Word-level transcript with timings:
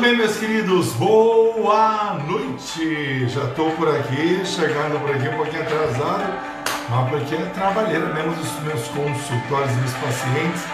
Tudo 0.00 0.08
bem, 0.08 0.16
meus 0.16 0.38
queridos? 0.38 0.92
Boa 0.94 2.18
noite! 2.26 3.28
Já 3.28 3.44
estou 3.44 3.70
por 3.72 3.86
aqui, 3.86 4.40
chegando 4.46 4.98
por 4.98 5.14
aqui 5.14 5.28
um 5.28 5.36
pouquinho 5.36 5.60
atrasado, 5.60 6.32
mas 6.88 7.10
porque 7.10 7.34
é 7.34 7.44
trabalheira 7.52 8.06
mesmo 8.06 8.32
dos 8.32 8.50
meus 8.60 8.88
consultórios 8.88 9.70
e 9.72 9.74
meus 9.74 9.92
pacientes 9.92 10.64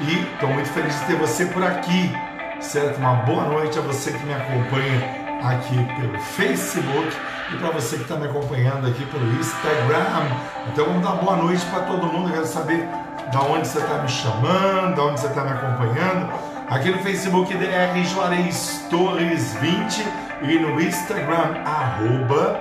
e 0.00 0.32
estou 0.34 0.48
muito 0.48 0.68
feliz 0.70 0.98
de 0.98 1.06
ter 1.06 1.14
você 1.14 1.46
por 1.46 1.62
aqui, 1.62 2.12
certo? 2.58 2.98
Uma 2.98 3.14
boa 3.22 3.44
noite 3.44 3.78
a 3.78 3.82
você 3.82 4.10
que 4.10 4.26
me 4.26 4.34
acompanha 4.34 5.38
aqui 5.44 5.76
pelo 6.00 6.18
Facebook 6.18 7.16
e 7.52 7.56
para 7.58 7.70
você 7.70 7.94
que 7.94 8.02
está 8.02 8.16
me 8.16 8.26
acompanhando 8.26 8.88
aqui 8.88 9.06
pelo 9.06 9.24
Instagram. 9.38 10.26
Então 10.72 10.86
vamos 10.86 11.02
dar 11.04 11.12
boa 11.12 11.36
noite 11.36 11.64
para 11.66 11.82
todo 11.82 12.04
mundo, 12.08 12.30
eu 12.30 12.32
quero 12.32 12.46
saber 12.46 12.84
da 13.32 13.42
onde 13.42 13.68
você 13.68 13.78
está 13.78 13.98
me 13.98 14.08
chamando, 14.08 14.96
da 14.96 15.04
onde 15.04 15.20
você 15.20 15.28
está 15.28 15.44
me 15.44 15.52
acompanhando 15.52 16.51
aqui 16.72 16.90
no 16.90 16.98
Facebook 17.00 17.52
DR 17.54 18.02
Juarez 18.02 18.86
Torres 18.88 19.54
20 19.60 20.06
e 20.42 20.58
no 20.58 20.80
Instagram 20.80 21.62
arroba 21.66 22.60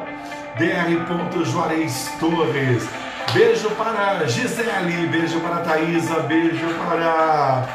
dr.juarez 0.57 2.11
Torres. 2.19 2.87
Beijo 3.33 3.69
para 3.71 4.27
Gisele, 4.27 5.07
beijo 5.07 5.39
para 5.39 5.61
Thaisa, 5.61 6.19
beijo 6.23 6.67
para 6.85 7.69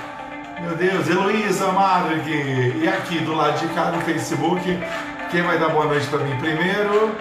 meu 0.60 0.76
Deus, 0.76 1.08
Heloísa 1.08 1.72
Marg. 1.72 2.28
E 2.28 2.86
aqui 2.86 3.18
do 3.20 3.34
lado 3.34 3.58
de 3.58 3.68
cá 3.74 3.90
no 3.90 4.02
Facebook, 4.02 4.78
quem 5.30 5.40
vai 5.40 5.58
dar 5.58 5.70
boa 5.70 5.86
noite 5.86 6.06
para 6.08 6.18
mim 6.18 6.36
primeiro? 6.36 7.12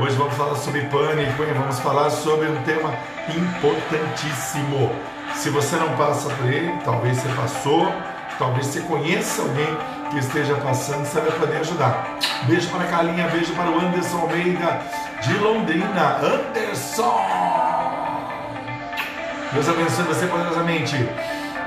Hoje 0.00 0.16
vamos 0.16 0.34
falar 0.34 0.54
sobre 0.56 0.80
pânico, 0.86 1.42
hein? 1.42 1.52
vamos 1.54 1.78
falar 1.80 2.08
sobre 2.08 2.48
um 2.48 2.62
tema 2.62 2.94
importantíssimo. 3.28 4.90
Se 5.34 5.50
você 5.50 5.76
não 5.76 5.94
passa 5.96 6.30
por 6.30 6.50
ele, 6.50 6.72
talvez 6.84 7.18
você 7.18 7.28
passou, 7.34 7.92
Talvez 8.42 8.66
você 8.66 8.80
conheça 8.80 9.40
alguém 9.40 9.78
que 10.10 10.18
esteja 10.18 10.56
passando, 10.56 11.04
você 11.04 11.20
vai 11.20 11.30
poder 11.30 11.58
ajudar. 11.58 12.18
Beijo 12.42 12.68
para 12.70 12.82
a 12.82 12.86
Calinha, 12.88 13.28
beijo 13.28 13.54
para 13.54 13.70
o 13.70 13.78
Anderson 13.78 14.18
Almeida 14.18 14.80
de 15.22 15.38
Londrina. 15.38 16.16
Anderson! 16.16 17.20
Deus 19.52 19.68
abençoe 19.68 20.04
você 20.06 20.26
poderosamente. 20.26 20.96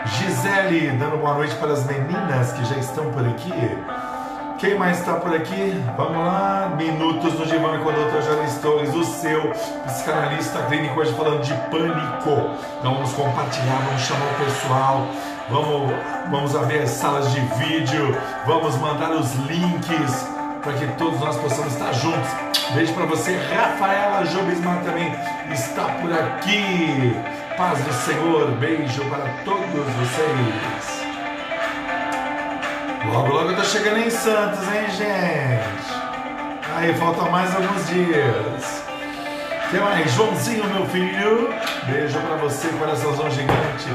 Gisele, 0.05 0.89
dando 0.97 1.17
boa 1.17 1.35
noite 1.35 1.55
para 1.55 1.71
as 1.71 1.85
meninas 1.85 2.51
que 2.51 2.65
já 2.65 2.75
estão 2.75 3.09
por 3.09 3.25
aqui. 3.25 3.53
Quem 4.57 4.77
mais 4.77 4.99
está 4.99 5.13
por 5.13 5.33
aqui? 5.33 5.81
Vamos 5.95 6.17
lá. 6.17 6.73
Minutos 6.75 7.39
no 7.39 7.45
Divã 7.45 7.79
com 7.79 7.89
a 7.89 7.93
doutora 7.93 8.21
Jane 8.21 8.51
Torres, 8.61 8.63
o 8.74 8.74
seu 9.25 9.51
psicanalista 9.87 10.61
clínico, 10.67 10.99
hoje 10.99 11.11
falando 11.13 11.41
de 11.41 11.53
pânico. 11.71 12.51
Então 12.79 12.93
vamos 12.93 13.11
compartilhar, 13.13 13.81
vamos 13.87 14.01
chamar 14.03 14.25
o 14.25 14.45
pessoal 14.45 15.07
vamos, 15.49 15.91
vamos 16.29 16.55
as 16.55 16.89
salas 16.89 17.31
de 17.31 17.39
vídeo, 17.39 18.17
vamos 18.45 18.75
mandar 18.77 19.11
os 19.11 19.33
links 19.35 20.27
para 20.61 20.73
que 20.73 20.87
todos 20.97 21.19
nós 21.19 21.37
possamos 21.37 21.73
estar 21.73 21.93
juntos. 21.93 22.29
Beijo 22.73 22.93
para 22.93 23.05
você, 23.05 23.37
Rafaela 23.37 24.25
Jobismar 24.25 24.83
também 24.83 25.13
está 25.51 25.85
por 26.01 26.11
aqui. 26.11 27.15
Paz 27.57 27.79
do 27.83 27.93
Senhor, 27.93 28.51
beijo 28.57 29.03
para 29.05 29.25
todos 29.43 29.85
vocês. 29.95 31.05
Logo, 33.05 33.33
logo 33.33 33.51
eu 33.51 33.55
tô 33.55 33.63
chegando 33.63 33.99
em 33.99 34.09
Santos, 34.09 34.59
hein, 34.63 34.89
gente? 34.89 35.95
Aí, 36.75 36.93
faltam 36.95 37.31
mais 37.31 37.55
alguns 37.55 37.87
dias. 37.87 38.84
Que 39.75 39.81
mais? 39.81 40.09
Joãozinho, 40.13 40.63
meu 40.73 40.85
filho. 40.85 41.53
Beijo 41.85 42.17
para 42.19 42.37
você, 42.37 42.69
coraçãozão 42.79 43.29
gigante. 43.29 43.89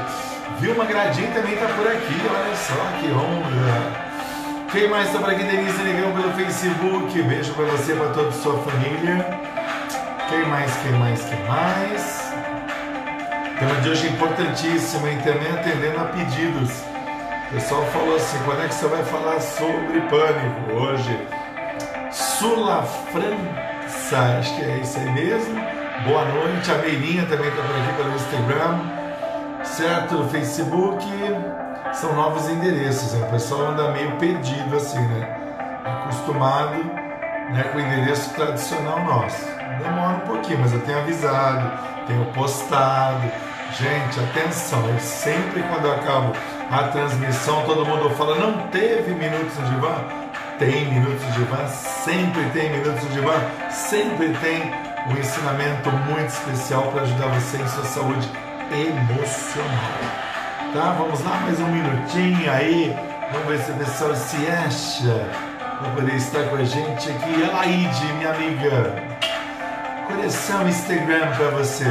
Vilma 0.59 0.85
Gradin 0.85 1.25
também 1.31 1.55
está 1.55 1.65
por 1.69 1.87
aqui, 1.87 2.21
olha 2.29 2.55
só 2.55 2.75
que 2.99 3.11
honra. 3.11 4.67
Quem 4.71 4.87
mais 4.87 5.07
está 5.07 5.17
por 5.17 5.31
aqui? 5.31 5.43
Denise 5.43 5.81
Negão 5.81 6.11
pelo 6.11 6.31
Facebook. 6.33 7.19
Beijo 7.23 7.53
para 7.55 7.65
você, 7.65 7.95
para 7.95 8.09
toda 8.09 8.29
a 8.29 8.31
sua 8.31 8.59
família. 8.59 9.25
Quem 10.29 10.45
mais? 10.45 10.71
Quem 10.83 10.91
mais? 10.91 11.25
Quem 11.25 11.43
mais? 11.47 12.31
Tema 13.57 13.81
de 13.81 13.89
hoje 13.89 14.05
é 14.05 14.09
importantíssimo, 14.11 15.07
a 15.07 15.13
internet 15.13 15.51
atendendo 15.51 15.99
a 15.99 16.03
pedidos. 16.03 16.69
O 17.49 17.53
pessoal 17.55 17.83
falou 17.87 18.17
assim, 18.17 18.37
quando 18.45 18.61
é 18.63 18.67
que 18.67 18.75
você 18.75 18.85
vai 18.85 19.03
falar 19.03 19.39
sobre 19.39 19.99
pânico? 20.01 20.73
Hoje. 20.73 21.27
Sula 22.11 22.83
França, 23.11 24.37
acho 24.39 24.55
que 24.55 24.61
é 24.63 24.77
isso 24.77 24.99
aí 24.99 25.09
mesmo. 25.11 25.70
Boa 26.05 26.25
noite, 26.25 26.71
a 26.71 26.77
Meirinha 26.77 27.25
também 27.25 27.47
está 27.47 27.61
por 27.61 27.75
aqui 27.75 27.93
pelo 27.97 28.15
Instagram 28.15 29.01
certo? 29.63 30.15
No 30.15 30.29
Facebook 30.29 31.05
são 31.93 32.13
novos 32.15 32.49
endereços, 32.49 33.13
né? 33.13 33.25
o 33.27 33.31
pessoal 33.31 33.71
anda 33.71 33.91
meio 33.91 34.11
perdido 34.17 34.75
assim, 34.75 34.99
né? 34.99 35.37
Acostumado 35.83 36.83
né, 37.51 37.63
com 37.71 37.77
o 37.77 37.81
endereço 37.81 38.33
tradicional 38.33 39.03
nosso. 39.03 39.45
Demora 39.79 40.17
um 40.17 40.19
pouquinho, 40.19 40.59
mas 40.59 40.73
eu 40.73 40.81
tenho 40.81 40.99
avisado, 40.99 41.71
tenho 42.07 42.25
postado. 42.27 43.31
Gente, 43.71 44.19
atenção, 44.19 44.85
eu 44.87 44.99
sempre 44.99 45.63
quando 45.63 45.85
eu 45.85 45.93
acabo 45.93 46.33
a 46.69 46.83
transmissão, 46.89 47.63
todo 47.65 47.85
mundo 47.85 48.09
fala, 48.11 48.35
não 48.35 48.67
teve 48.67 49.13
minutos 49.13 49.55
de 49.69 49.75
van? 49.77 50.03
Tem 50.59 50.85
minutos 50.85 51.33
de 51.33 51.43
van, 51.45 51.67
sempre 51.67 52.43
tem 52.51 52.69
minutos 52.69 53.09
de 53.11 53.19
van, 53.21 53.71
sempre 53.71 54.29
tem 54.41 54.90
um 55.07 55.17
ensinamento 55.17 55.89
muito 55.91 56.29
especial 56.29 56.91
para 56.91 57.01
ajudar 57.03 57.27
você 57.27 57.57
em 57.57 57.67
sua 57.67 57.85
saúde 57.85 58.29
emocional. 58.71 60.21
Tá? 60.73 60.95
Vamos 60.97 61.23
lá, 61.23 61.39
mais 61.41 61.59
um 61.59 61.67
minutinho 61.67 62.51
aí. 62.51 62.95
Vamos 63.31 63.47
ver 63.47 63.59
se 63.59 63.71
o 63.71 63.75
pessoal 63.75 64.15
se 64.15 64.47
acha 64.47 65.27
para 65.79 65.91
poder 65.91 66.15
estar 66.15 66.43
com 66.49 66.55
a 66.55 66.63
gente 66.63 67.09
aqui. 67.09 67.41
Elaide, 67.41 68.13
minha 68.13 68.29
amiga. 68.29 68.95
Coração 70.07 70.67
Instagram 70.67 71.31
para 71.35 71.49
você. 71.51 71.85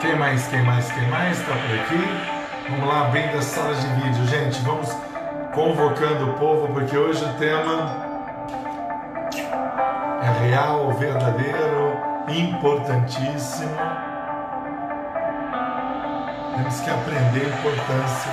Quem 0.00 0.16
mais, 0.16 0.46
quem 0.48 0.62
mais, 0.62 0.90
quem 0.92 1.08
mais 1.08 1.38
está 1.38 1.52
por 1.54 1.74
aqui? 1.80 2.70
Vamos 2.70 2.88
lá, 2.88 3.06
abrindo 3.06 3.36
as 3.38 3.44
salas 3.44 3.80
de 3.80 3.88
vídeo. 3.88 4.26
Gente, 4.26 4.60
vamos 4.62 4.90
convocando 5.54 6.30
o 6.30 6.32
povo, 6.34 6.68
porque 6.72 6.96
hoje 6.96 7.24
o 7.24 7.32
tema 7.34 8.13
real, 10.40 10.92
verdadeiro, 10.92 11.98
importantíssimo. 12.28 13.76
Temos 16.56 16.80
que 16.80 16.90
aprender 16.90 17.46
a 17.46 17.58
importância 17.58 18.32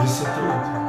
disso 0.00 0.24
tudo. 0.24 0.85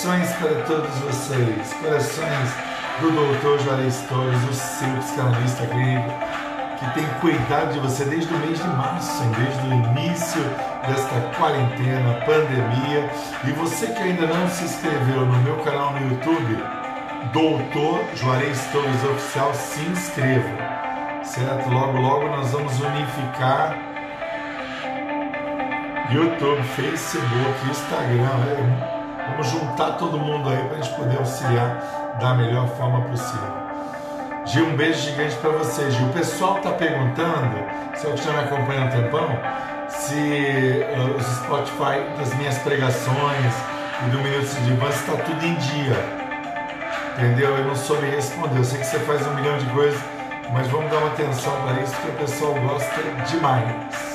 Corações 0.00 0.32
para 0.36 0.62
todos 0.62 0.96
vocês, 1.00 1.74
corações 1.74 2.48
do 3.00 3.10
Dr. 3.10 3.62
Juarez 3.62 4.00
Torres, 4.08 4.48
o 4.48 4.54
seu 4.54 4.88
psicanalista 4.96 5.66
clínico, 5.66 6.08
que 6.78 6.94
tem 6.94 7.06
cuidado 7.20 7.74
de 7.74 7.80
você 7.80 8.06
desde 8.06 8.32
o 8.32 8.38
mês 8.38 8.58
de 8.58 8.66
março, 8.68 9.22
desde 9.24 9.60
o 9.60 9.74
início 9.74 10.42
desta 10.88 11.20
quarentena, 11.36 12.14
pandemia. 12.24 13.10
E 13.44 13.52
você 13.52 13.88
que 13.88 14.02
ainda 14.02 14.26
não 14.26 14.48
se 14.48 14.64
inscreveu 14.64 15.26
no 15.26 15.38
meu 15.42 15.56
canal 15.56 15.92
no 15.92 16.08
YouTube, 16.08 16.64
Doutor 17.34 18.02
Juarez 18.16 18.58
Torres 18.72 19.04
Oficial, 19.04 19.52
se 19.52 19.82
inscreva, 19.82 20.48
certo? 21.24 21.68
Logo, 21.68 21.98
logo 21.98 22.26
nós 22.26 22.50
vamos 22.52 22.80
unificar 22.80 23.76
YouTube, 26.10 26.62
Facebook, 26.74 27.68
Instagram. 27.68 28.99
Vamos 29.30 29.48
juntar 29.48 29.92
todo 29.92 30.18
mundo 30.18 30.48
aí 30.48 30.58
para 30.64 30.78
a 30.78 30.80
gente 30.80 30.94
poder 30.94 31.18
auxiliar 31.18 32.16
da 32.20 32.34
melhor 32.34 32.68
forma 32.68 33.00
possível. 33.02 33.48
Gil, 34.44 34.66
um 34.66 34.76
beijo 34.76 35.00
gigante 35.00 35.36
para 35.36 35.50
você, 35.50 35.90
Gil. 35.90 36.08
O 36.08 36.12
pessoal 36.12 36.56
está 36.58 36.72
perguntando, 36.72 37.56
se 37.94 38.06
eu 38.06 38.14
estiver 38.14 38.34
me 38.34 38.40
acompanhando 38.40 38.88
um 38.88 39.02
tempão, 39.02 39.28
se 39.88 40.84
uh, 40.84 41.16
os 41.16 41.26
Spotify 41.26 42.18
das 42.18 42.34
minhas 42.34 42.58
pregações 42.58 43.54
e 44.06 44.10
do 44.10 44.18
Minutos 44.18 44.54
de 44.56 44.64
Divã 44.64 44.88
está 44.88 45.12
tudo 45.12 45.44
em 45.44 45.54
dia. 45.54 46.20
Entendeu? 47.16 47.56
Eu 47.56 47.64
não 47.64 47.76
soube 47.76 48.06
responder. 48.06 48.58
Eu 48.58 48.64
sei 48.64 48.80
que 48.80 48.86
você 48.86 48.98
faz 49.00 49.26
um 49.26 49.34
milhão 49.34 49.56
de 49.58 49.66
coisas, 49.66 50.00
mas 50.52 50.66
vamos 50.68 50.90
dar 50.90 50.98
uma 50.98 51.08
atenção 51.08 51.52
para 51.62 51.80
isso, 51.80 51.94
porque 51.96 52.08
o 52.08 52.26
pessoal 52.26 52.54
gosta 52.54 53.02
demais. 53.28 54.09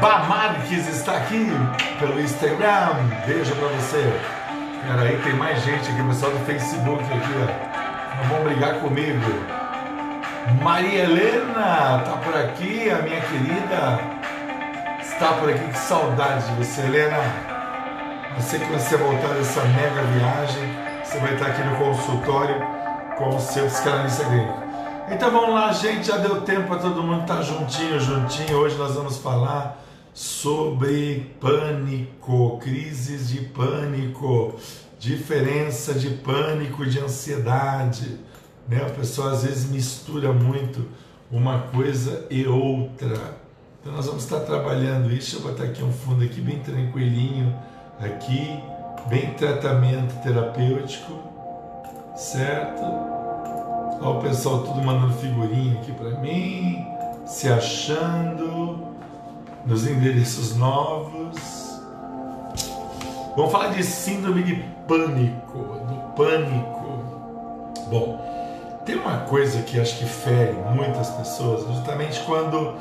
Bamarques 0.00 0.88
está 0.88 1.18
aqui 1.18 1.46
pelo 1.98 2.18
Instagram. 2.18 2.94
Beijo 3.26 3.54
para 3.56 3.68
você. 3.68 4.12
Cara, 4.86 5.02
aí 5.02 5.20
tem 5.22 5.34
mais 5.34 5.62
gente 5.62 5.90
aqui, 5.90 6.02
pessoal 6.02 6.32
do 6.32 6.38
Facebook 6.46 7.04
aqui, 7.04 7.32
ó. 7.36 8.16
Não 8.16 8.28
vão 8.30 8.44
brigar 8.44 8.76
comigo. 8.76 9.20
Maria 10.62 11.04
Helena 11.04 12.02
tá 12.02 12.18
por 12.24 12.34
aqui, 12.34 12.88
a 12.90 13.02
minha 13.02 13.20
querida. 13.20 14.00
Está 15.02 15.34
por 15.34 15.50
aqui, 15.50 15.68
que 15.68 15.78
saudade 15.78 16.46
de 16.46 16.64
você, 16.64 16.80
Helena. 16.80 17.18
Você 18.38 18.58
que 18.58 18.72
você 18.72 18.96
voltar 18.96 19.34
dessa 19.34 19.62
mega 19.64 20.02
viagem, 20.14 20.76
você 21.04 21.18
vai 21.18 21.34
estar 21.34 21.48
aqui 21.48 21.62
no 21.62 21.76
consultório 21.76 22.56
com 23.18 23.36
o 23.36 23.38
seu 23.40 23.66
psicanalista 23.66 24.24
clínico. 24.24 24.62
Então 25.10 25.30
vamos 25.30 25.54
lá, 25.54 25.70
gente. 25.72 26.06
Já 26.06 26.16
deu 26.16 26.40
tempo 26.40 26.68
para 26.68 26.78
todo 26.78 27.02
mundo 27.02 27.20
estar 27.20 27.42
juntinho, 27.42 28.00
juntinho. 28.00 28.56
Hoje 28.56 28.78
nós 28.78 28.94
vamos 28.94 29.18
falar 29.18 29.76
sobre 30.12 31.34
pânico, 31.40 32.58
crises 32.58 33.28
de 33.28 33.40
pânico, 33.40 34.54
diferença 34.98 35.94
de 35.94 36.10
pânico 36.10 36.84
de 36.84 36.98
ansiedade. 36.98 38.18
Né? 38.68 38.82
A 38.84 38.90
pessoa 38.90 39.32
às 39.32 39.44
vezes 39.44 39.70
mistura 39.70 40.32
muito 40.32 40.86
uma 41.30 41.60
coisa 41.60 42.26
e 42.30 42.46
outra. 42.46 43.38
Então 43.80 43.92
nós 43.94 44.06
vamos 44.06 44.24
estar 44.24 44.40
trabalhando 44.40 45.10
isso. 45.12 45.36
Eu 45.36 45.40
vou 45.42 45.52
botar 45.52 45.64
aqui 45.64 45.82
um 45.82 45.92
fundo 45.92 46.24
aqui 46.24 46.40
bem 46.40 46.58
tranquilinho, 46.58 47.56
aqui, 47.98 48.60
bem 49.08 49.32
tratamento 49.34 50.22
terapêutico, 50.22 51.12
certo? 52.16 52.82
Olha 54.02 54.18
o 54.18 54.20
pessoal 54.20 54.62
tudo 54.62 54.82
mandando 54.82 55.14
figurinha 55.14 55.80
aqui 55.80 55.92
para 55.92 56.10
mim, 56.20 56.84
se 57.26 57.48
achando 57.48 58.89
nos 59.64 59.86
endereços 59.86 60.56
novos. 60.56 61.36
Vamos 63.36 63.52
falar 63.52 63.68
de 63.68 63.82
síndrome 63.84 64.42
de 64.42 64.56
pânico, 64.86 65.58
do 65.58 66.14
pânico. 66.16 67.04
Bom, 67.88 68.20
tem 68.84 68.96
uma 68.96 69.18
coisa 69.18 69.62
que 69.62 69.78
acho 69.78 69.98
que 69.98 70.04
fere 70.04 70.54
muitas 70.74 71.10
pessoas, 71.10 71.66
justamente 71.66 72.20
quando 72.24 72.74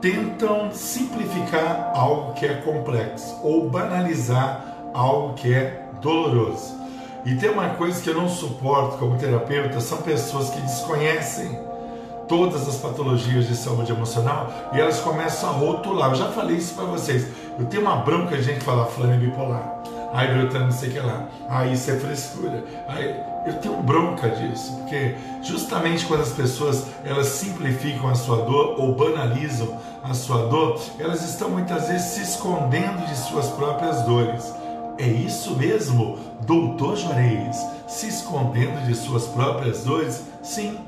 tentam 0.00 0.70
simplificar 0.72 1.92
algo 1.94 2.34
que 2.34 2.46
é 2.46 2.54
complexo 2.54 3.38
ou 3.42 3.68
banalizar 3.68 4.76
algo 4.92 5.34
que 5.34 5.52
é 5.54 5.82
doloroso. 6.00 6.74
E 7.24 7.34
tem 7.34 7.50
uma 7.50 7.70
coisa 7.70 8.00
que 8.00 8.08
eu 8.08 8.14
não 8.14 8.28
suporto 8.28 8.98
como 8.98 9.18
terapeuta, 9.18 9.80
são 9.80 9.98
pessoas 9.98 10.50
que 10.50 10.60
desconhecem 10.60 11.58
todas 12.28 12.68
as 12.68 12.76
patologias 12.76 13.46
de 13.46 13.56
saúde 13.56 13.92
emocional 13.92 14.52
e 14.72 14.80
elas 14.80 15.00
começam 15.00 15.50
a 15.50 15.52
rotular. 15.52 16.10
Eu 16.10 16.16
já 16.16 16.28
falei 16.30 16.56
isso 16.56 16.74
para 16.74 16.84
vocês. 16.84 17.26
Eu 17.58 17.66
tenho 17.66 17.82
uma 17.82 17.96
bronca 17.96 18.36
de 18.36 18.42
gente 18.42 18.64
falar 18.64 18.86
fulano 18.86 19.14
é 19.14 19.16
bipolar. 19.16 19.76
Ai, 20.12 20.32
Brotando, 20.34 20.66
não 20.66 20.72
sei 20.72 20.88
o 20.88 20.92
que 20.92 21.00
lá. 21.00 21.26
Ai, 21.48 21.72
isso 21.72 21.90
é 21.90 21.98
frescura. 21.98 22.64
Ai, 22.88 23.22
eu 23.46 23.54
tenho 23.54 23.76
bronca 23.82 24.28
disso, 24.28 24.72
porque 24.78 25.14
justamente 25.42 26.04
quando 26.06 26.22
as 26.22 26.32
pessoas 26.32 26.86
elas 27.04 27.26
simplificam 27.26 28.08
a 28.08 28.14
sua 28.14 28.38
dor 28.38 28.80
ou 28.80 28.94
banalizam 28.94 29.78
a 30.02 30.14
sua 30.14 30.46
dor, 30.46 30.80
elas 30.98 31.22
estão 31.22 31.50
muitas 31.50 31.88
vezes 31.88 32.06
se 32.06 32.22
escondendo 32.22 33.06
de 33.06 33.16
suas 33.16 33.48
próprias 33.50 34.02
dores. 34.02 34.52
É 34.98 35.06
isso 35.06 35.54
mesmo, 35.56 36.18
doutor 36.46 36.96
Juarez, 36.96 37.56
se 37.86 38.08
escondendo 38.08 38.86
de 38.86 38.94
suas 38.94 39.26
próprias 39.26 39.84
dores? 39.84 40.22
Sim, 40.42 40.78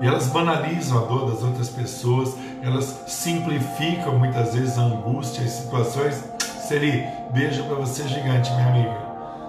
e 0.00 0.06
elas 0.06 0.28
banalizam 0.28 0.98
a 0.98 1.06
dor 1.06 1.30
das 1.30 1.42
outras 1.42 1.68
pessoas, 1.68 2.34
elas 2.62 3.02
simplificam 3.06 4.18
muitas 4.18 4.54
vezes 4.54 4.78
a 4.78 4.82
angústia 4.82 5.42
e 5.42 5.48
situações. 5.48 6.22
Seri, 6.68 7.06
beijo 7.32 7.64
para 7.64 7.76
você 7.76 8.06
gigante, 8.08 8.52
minha 8.52 8.66
amiga. 8.68 9.06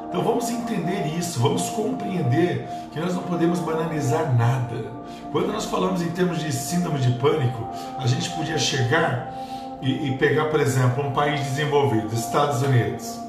Então 0.08 0.24
vamos 0.24 0.50
entender 0.50 1.06
isso, 1.18 1.40
vamos 1.40 1.70
compreender 1.72 2.68
que 2.94 3.00
nós 3.00 3.14
não 3.14 3.24
podemos 3.24 3.60
banalizar 3.60 4.34
nada. 4.36 4.86
Quando 5.32 5.48
nós 5.48 5.66
falamos 5.66 6.02
em 6.02 6.10
termos 6.12 6.40
de 6.40 6.52
síndrome 6.52 7.00
de 7.00 7.12
pânico, 7.20 7.68
a 8.00 8.08
gente 8.08 8.30
podia 8.30 8.58
chegar 8.58 9.34
e, 9.82 10.08
e 10.08 10.18
pegar, 10.18 10.46
por 10.46 10.62
exemplo, 10.62 11.06
um 11.06 11.12
país 11.12 11.42
desenvolvido, 11.42 12.14
Estados 12.14 12.62
Unidos. 12.62 13.20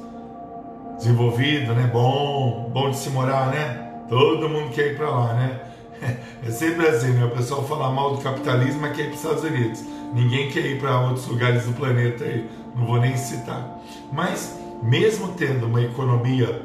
Desenvolvido, 0.97 1.73
né? 1.73 1.89
Bom, 1.91 2.69
bom 2.71 2.89
de 2.89 2.97
se 2.97 3.09
morar, 3.09 3.47
né? 3.47 3.89
Todo 4.07 4.49
mundo 4.49 4.69
quer 4.71 4.93
ir 4.93 4.97
para 4.97 5.09
lá, 5.09 5.33
né? 5.33 5.59
É 6.01 6.51
sempre 6.51 6.87
assim, 6.87 7.09
né? 7.11 7.25
O 7.25 7.31
pessoal 7.31 7.65
fala 7.67 7.91
mal 7.91 8.15
do 8.15 8.21
capitalismo, 8.21 8.81
quer 8.93 9.01
ir 9.01 9.05
para 9.05 9.11
os 9.11 9.23
Estados 9.23 9.43
Unidos. 9.43 9.83
Ninguém 10.13 10.49
quer 10.49 10.65
ir 10.65 10.79
para 10.79 11.01
outros 11.01 11.27
lugares 11.27 11.65
do 11.65 11.73
planeta 11.73 12.23
aí, 12.23 12.49
não 12.75 12.85
vou 12.85 12.99
nem 12.99 13.15
citar. 13.17 13.79
Mas, 14.11 14.57
mesmo 14.81 15.29
tendo 15.29 15.65
uma 15.65 15.81
economia 15.81 16.61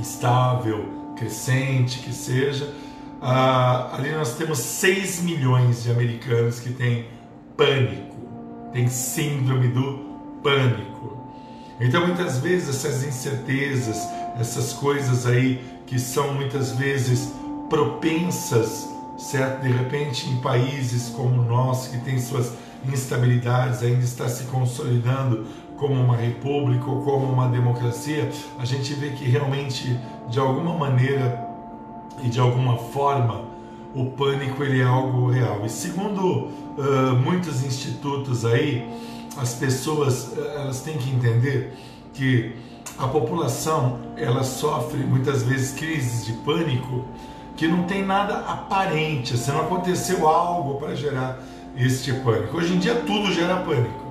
estável, 0.00 0.88
crescente, 1.16 2.00
que 2.00 2.12
seja, 2.12 2.72
ali 3.20 4.10
nós 4.12 4.34
temos 4.36 4.58
6 4.58 5.22
milhões 5.22 5.84
de 5.84 5.90
americanos 5.90 6.58
que 6.58 6.72
têm 6.72 7.06
pânico, 7.56 8.16
têm 8.72 8.88
síndrome 8.88 9.68
do 9.68 9.98
pânico. 10.42 11.22
Então, 11.80 12.06
muitas 12.06 12.38
vezes, 12.38 12.68
essas 12.70 13.04
incertezas, 13.04 14.08
essas 14.40 14.72
coisas 14.72 15.26
aí 15.26 15.62
que 15.86 15.98
são 15.98 16.34
muitas 16.34 16.72
vezes 16.72 17.32
propensas, 17.68 18.88
certo? 19.16 19.62
De 19.62 19.68
repente, 19.70 20.28
em 20.28 20.36
países 20.36 21.08
como 21.10 21.42
o 21.42 21.44
nosso, 21.44 21.90
que 21.90 21.98
tem 21.98 22.18
suas 22.18 22.52
instabilidades, 22.86 23.82
ainda 23.82 24.04
está 24.04 24.28
se 24.28 24.44
consolidando 24.44 25.46
como 25.76 25.94
uma 25.94 26.16
república 26.16 26.88
ou 26.88 27.02
como 27.02 27.26
uma 27.26 27.48
democracia, 27.48 28.30
a 28.58 28.64
gente 28.64 28.94
vê 28.94 29.10
que 29.10 29.24
realmente, 29.24 29.98
de 30.28 30.38
alguma 30.38 30.74
maneira 30.74 31.46
e 32.22 32.28
de 32.28 32.38
alguma 32.38 32.76
forma, 32.76 33.44
o 33.94 34.06
pânico 34.06 34.62
ele 34.62 34.80
é 34.80 34.84
algo 34.84 35.30
real. 35.30 35.62
E 35.64 35.68
segundo 35.68 36.48
uh, 36.78 37.14
muitos 37.22 37.64
institutos 37.64 38.44
aí, 38.44 38.88
as 39.36 39.54
pessoas 39.54 40.32
elas 40.36 40.80
têm 40.82 40.96
que 40.96 41.10
entender 41.10 41.76
que 42.12 42.54
a 42.98 43.08
população 43.08 43.98
ela 44.16 44.44
sofre 44.44 44.98
muitas 44.98 45.42
vezes 45.42 45.72
crises 45.72 46.24
de 46.24 46.32
pânico 46.44 47.04
que 47.56 47.68
não 47.68 47.84
tem 47.84 48.04
nada 48.04 48.38
aparente, 48.38 49.34
assim, 49.34 49.52
não 49.52 49.62
aconteceu 49.62 50.28
algo 50.28 50.78
para 50.78 50.94
gerar 50.94 51.38
este 51.76 52.12
pânico. 52.12 52.56
Hoje 52.56 52.74
em 52.74 52.78
dia 52.78 52.94
tudo 53.06 53.32
gera 53.32 53.56
pânico. 53.56 54.04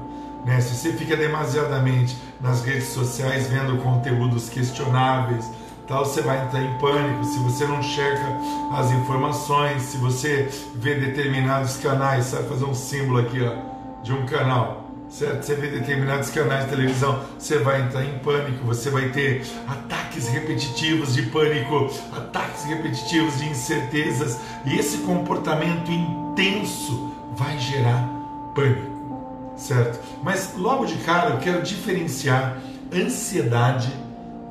Né? 0.45 0.59
Se 0.61 0.75
você 0.75 0.93
fica 0.93 1.15
demasiadamente 1.15 2.17
nas 2.41 2.63
redes 2.63 2.89
sociais 2.89 3.47
vendo 3.47 3.77
conteúdos 3.81 4.49
questionáveis, 4.49 5.49
tal, 5.87 6.05
você 6.05 6.21
vai 6.21 6.45
entrar 6.45 6.61
em 6.61 6.77
pânico. 6.77 7.23
Se 7.23 7.39
você 7.39 7.65
não 7.65 7.81
checa 7.81 8.37
as 8.73 8.91
informações, 8.91 9.81
se 9.83 9.97
você 9.97 10.49
vê 10.75 10.95
determinados 10.95 11.77
canais, 11.77 12.25
sabe 12.25 12.47
fazer 12.47 12.65
um 12.65 12.73
símbolo 12.73 13.19
aqui 13.19 13.41
ó, 13.41 14.03
de 14.03 14.13
um 14.13 14.25
canal 14.25 14.82
certo? 15.13 15.45
Você 15.45 15.55
vê 15.55 15.67
determinados 15.67 16.31
canais 16.31 16.65
de 16.65 16.71
televisão, 16.71 17.23
você 17.37 17.59
vai 17.59 17.83
entrar 17.83 18.03
em 18.03 18.17
pânico, 18.19 18.65
você 18.65 18.89
vai 18.89 19.09
ter 19.09 19.45
ataques 19.67 20.27
repetitivos 20.27 21.13
de 21.13 21.21
pânico, 21.23 21.89
ataques 22.11 22.63
repetitivos 22.63 23.37
de 23.37 23.47
incertezas, 23.47 24.39
e 24.65 24.75
esse 24.75 24.97
comportamento 24.99 25.91
intenso 25.91 27.13
vai 27.35 27.57
gerar 27.59 28.09
pânico, 28.55 29.53
certo? 29.55 29.99
Mas 30.23 30.55
logo 30.57 30.85
de 30.85 30.95
cara 30.97 31.31
eu 31.31 31.37
quero 31.37 31.61
diferenciar 31.61 32.57
ansiedade 32.91 33.91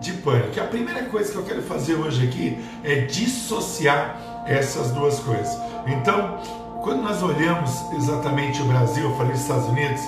de 0.01 0.13
pânico. 0.13 0.61
A 0.61 0.65
primeira 0.65 1.05
coisa 1.05 1.31
que 1.33 1.39
eu 1.39 1.45
quero 1.45 1.63
fazer 1.63 1.95
hoje 1.95 2.27
aqui 2.27 2.59
é 2.85 3.01
dissociar 3.03 4.45
essas 4.47 4.91
duas 4.91 5.19
coisas. 5.21 5.57
Então, 5.87 6.39
quando 6.83 7.03
nós 7.03 7.23
olhamos 7.23 7.71
exatamente 7.97 8.61
o 8.61 8.65
Brasil, 8.65 9.05
eu 9.05 9.17
falei 9.17 9.35
Estados 9.35 9.69
Unidos, 9.69 10.01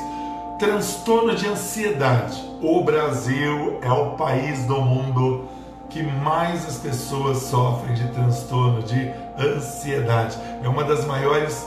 Transtorno 0.58 1.34
de 1.34 1.48
ansiedade. 1.48 2.40
O 2.62 2.84
Brasil 2.84 3.80
é 3.82 3.90
o 3.90 4.10
país 4.12 4.64
do 4.66 4.80
mundo 4.80 5.48
que 5.90 6.00
mais 6.00 6.64
as 6.64 6.76
pessoas 6.76 7.38
sofrem 7.38 7.94
de 7.94 8.06
transtorno 8.08 8.80
de 8.82 9.10
ansiedade. 9.36 10.38
É 10.62 10.68
uma 10.68 10.84
das 10.84 11.04
maiores 11.06 11.66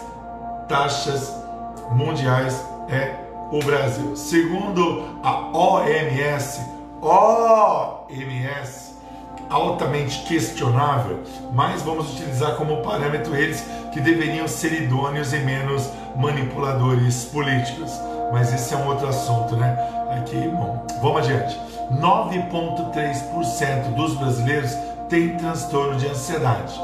taxas 0.69 1.33
mundiais 1.91 2.63
é 2.87 3.13
o 3.51 3.59
Brasil. 3.59 4.15
Segundo 4.15 5.03
a 5.21 5.49
OMS, 5.57 6.61
OMS 7.01 8.95
altamente 9.49 10.23
questionável, 10.23 11.23
mas 11.53 11.81
vamos 11.81 12.13
utilizar 12.13 12.55
como 12.55 12.81
parâmetro 12.81 13.35
eles 13.35 13.65
que 13.91 13.99
deveriam 13.99 14.47
ser 14.47 14.81
idôneos 14.81 15.33
e 15.33 15.39
menos 15.39 15.89
manipuladores 16.15 17.25
políticos 17.25 17.91
mas 18.31 18.53
esse 18.53 18.73
é 18.73 18.77
um 18.77 18.87
outro 18.87 19.07
assunto, 19.07 19.55
né? 19.55 19.77
Aqui, 20.17 20.49
bom, 20.49 20.85
vamos 21.01 21.21
adiante. 21.21 21.59
9,3% 21.91 23.93
dos 23.95 24.15
brasileiros 24.15 24.77
têm 25.09 25.37
transtorno 25.37 25.95
de 25.95 26.07
ansiedade. 26.07 26.79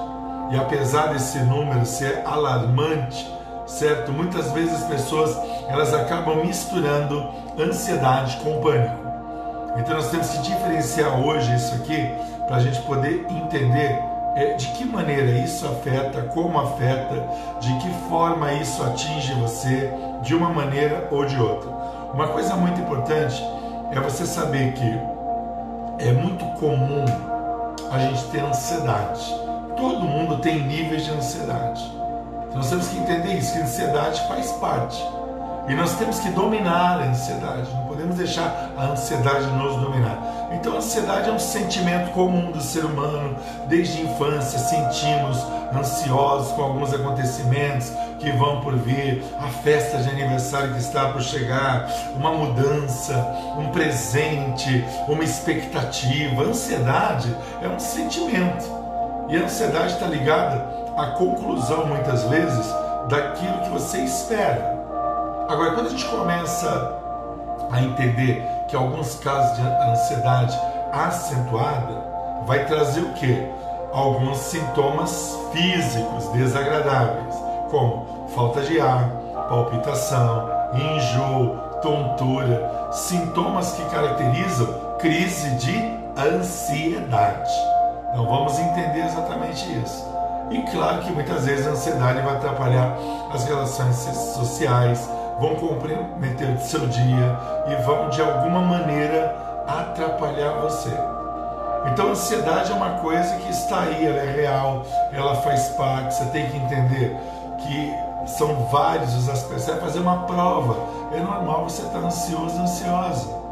E 0.52 0.58
apesar 0.58 1.08
desse 1.08 1.40
número 1.40 1.86
ser 1.86 2.22
alarmante, 2.26 3.30
certo? 3.66 4.12
Muitas 4.12 4.52
vezes 4.52 4.76
as 4.76 4.84
pessoas 4.84 5.38
elas 5.68 5.94
acabam 5.94 6.46
misturando 6.46 7.28
ansiedade 7.60 8.38
com 8.38 8.62
pânico. 8.62 9.04
Então 9.78 9.96
nós 9.96 10.10
temos 10.10 10.30
que 10.30 10.42
diferenciar 10.44 11.20
hoje 11.20 11.54
isso 11.56 11.74
aqui 11.76 12.14
para 12.48 12.58
a 12.58 12.60
gente 12.60 12.80
poder 12.82 13.26
entender 13.30 14.00
é 14.36 14.54
de 14.54 14.68
que 14.70 14.86
maneira 14.86 15.32
isso 15.32 15.66
afeta, 15.66 16.22
como 16.34 16.60
afeta, 16.60 17.16
de 17.60 17.74
que 17.78 17.90
forma 18.10 18.52
isso 18.54 18.82
atinge 18.84 19.34
você, 19.36 19.92
de 20.24 20.34
uma 20.34 20.50
maneira 20.50 21.08
ou 21.12 21.25
de 21.25 21.39
outra. 21.39 21.70
Uma 22.13 22.27
coisa 22.30 22.56
muito 22.56 22.80
importante 22.80 23.44
é 23.92 24.00
você 24.00 24.25
saber 24.25 24.74
que 24.74 25.00
é 26.00 26.12
muito 26.12 26.44
comum 26.60 27.06
a 27.92 28.00
gente 28.00 28.24
ter 28.25 28.39
ansiedade. 28.39 29.36
Todo 29.75 30.00
mundo 30.00 30.38
tem 30.39 30.60
níveis 30.63 31.06
de 31.06 31.12
ansiedade. 31.12 31.84
Então 32.44 32.58
nós 32.58 32.70
temos 32.70 32.88
que 32.88 32.98
entender 32.98 33.34
isso, 33.34 33.53
que 33.53 33.60
a 33.60 33.63
ansiedade 33.63 34.27
faz 34.27 34.51
parte. 34.53 35.03
E 35.68 35.74
nós 35.75 35.96
temos 35.96 36.20
que 36.20 36.30
dominar 36.30 37.00
a 37.00 37.06
ansiedade, 37.06 37.72
não 37.74 37.86
podemos 37.86 38.18
deixar 38.18 38.72
a 38.77 38.88
ansiedade 38.88 39.46
nos 39.48 39.77
dominar. 39.77 40.50
Então, 40.51 40.74
a 40.74 40.77
ansiedade 40.77 41.30
é 41.30 41.32
um 41.32 41.39
sentimento 41.39 42.12
comum 42.12 42.51
do 42.51 42.62
ser 42.62 42.84
humano, 42.84 43.38
desde 43.68 44.01
a 44.01 44.03
infância 44.03 44.60
sentimos 44.60 45.38
ansiosos 45.74 46.51
com 46.51 46.63
alguns 46.63 46.94
acontecimentos 46.94 47.94
que 48.24 48.32
vão 48.32 48.62
por 48.62 48.74
vir, 48.75 49.24
a 49.38 49.48
festa 49.48 49.98
de 49.98 50.10
aniversário 50.10 50.74
que 50.74 50.80
está 50.80 51.10
por 51.10 51.22
chegar, 51.22 51.92
uma 52.15 52.32
mudança, 52.32 53.13
um 53.58 53.70
presente, 53.70 54.84
uma 55.08 55.24
expectativa. 55.24 56.44
Ansiedade 56.44 57.36
é 57.62 57.68
um 57.68 57.80
sentimento 57.80 58.65
e 59.30 59.38
a 59.38 59.44
ansiedade 59.44 59.94
está 59.94 60.08
ligada 60.08 60.65
à 60.98 61.08
conclusão, 61.18 61.86
muitas 61.86 62.24
vezes, 62.24 62.65
daquilo 63.10 63.60
que 63.60 63.70
você 63.70 64.00
espera. 64.00 64.74
Agora, 65.50 65.72
quando 65.72 65.88
a 65.88 65.89
gente 65.89 66.06
começa 66.06 67.00
a 67.72 67.82
entender 67.82 68.48
que 68.68 68.75
alguns 68.75 69.15
casos 69.15 69.58
de 69.58 69.62
ansiedade 69.62 70.58
acentuada 70.92 72.01
vai 72.46 72.65
trazer 72.65 73.01
o 73.01 73.13
quê? 73.13 73.48
Alguns 73.92 74.38
sintomas 74.38 75.38
físicos 75.51 76.27
desagradáveis, 76.30 77.36
como 77.70 78.02
falta 78.36 78.62
de 78.62 78.80
ar, 78.80 79.10
palpitação, 79.50 80.50
enjoo, 80.74 81.58
tontura, 81.82 82.90
sintomas 82.92 83.74
que 83.74 83.84
caracterizam 83.86 84.68
crise 85.00 85.50
de 85.56 86.00
ansiedade. 86.18 87.54
Então 88.12 88.25
vamos 88.25 88.58
entender 88.60 89.06
exatamente 89.06 89.66
isso. 89.80 90.13
E 90.50 90.62
claro 90.72 91.02
que 91.02 91.12
muitas 91.12 91.46
vezes 91.46 91.68
a 91.68 91.72
ansiedade 91.72 92.22
vai 92.22 92.36
atrapalhar 92.36 92.96
as 93.34 93.46
relações 93.46 93.96
sociais, 93.96 95.10
vão 95.40 95.56
comprometer 95.56 96.50
o 96.50 96.60
seu 96.60 96.88
dia 96.88 97.40
e 97.68 97.75
vão 97.84 98.10
de 98.10 98.22
alguma 98.22 98.62
maneira 98.62 99.36
atrapalhar 99.68 100.60
você. 100.62 100.92
Então 101.92 102.10
a 102.10 102.12
ansiedade 102.12 102.72
é 102.72 102.75
uma 102.75 103.00
coisa 103.00 103.36
que 103.38 103.50
está 103.50 103.82
aí, 103.82 104.06
ela 104.06 104.20
é 104.20 104.32
real, 104.32 104.86
ela 105.12 105.36
faz 105.38 105.70
parte, 105.70 106.13
você 106.13 106.25
tem 106.25 106.48
que 106.50 106.58
entender 106.58 107.18
que 107.58 107.94
são 108.25 108.68
vários 108.72 109.13
os 109.15 109.30
aspectos. 109.30 109.63
Você 109.63 109.72
vai 109.72 109.82
fazer 109.82 110.00
uma 110.00 110.24
prova, 110.24 110.75
é 111.12 111.20
normal 111.20 111.70
você 111.70 111.82
estar 111.84 112.00
ansioso, 112.00 112.60
ansiosa. 112.60 113.44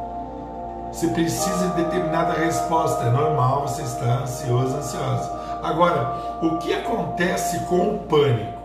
Você 0.91 1.07
precisa 1.07 1.69
de 1.69 1.83
determinada 1.83 2.33
resposta, 2.33 3.03
é 3.03 3.09
normal 3.09 3.67
você 3.67 3.81
estar 3.81 4.23
ansioso, 4.23 4.75
ansiosa. 4.75 5.59
Agora, 5.63 6.39
o 6.41 6.57
que 6.57 6.73
acontece 6.73 7.59
com 7.61 7.95
o 7.95 7.99
pânico? 7.99 8.59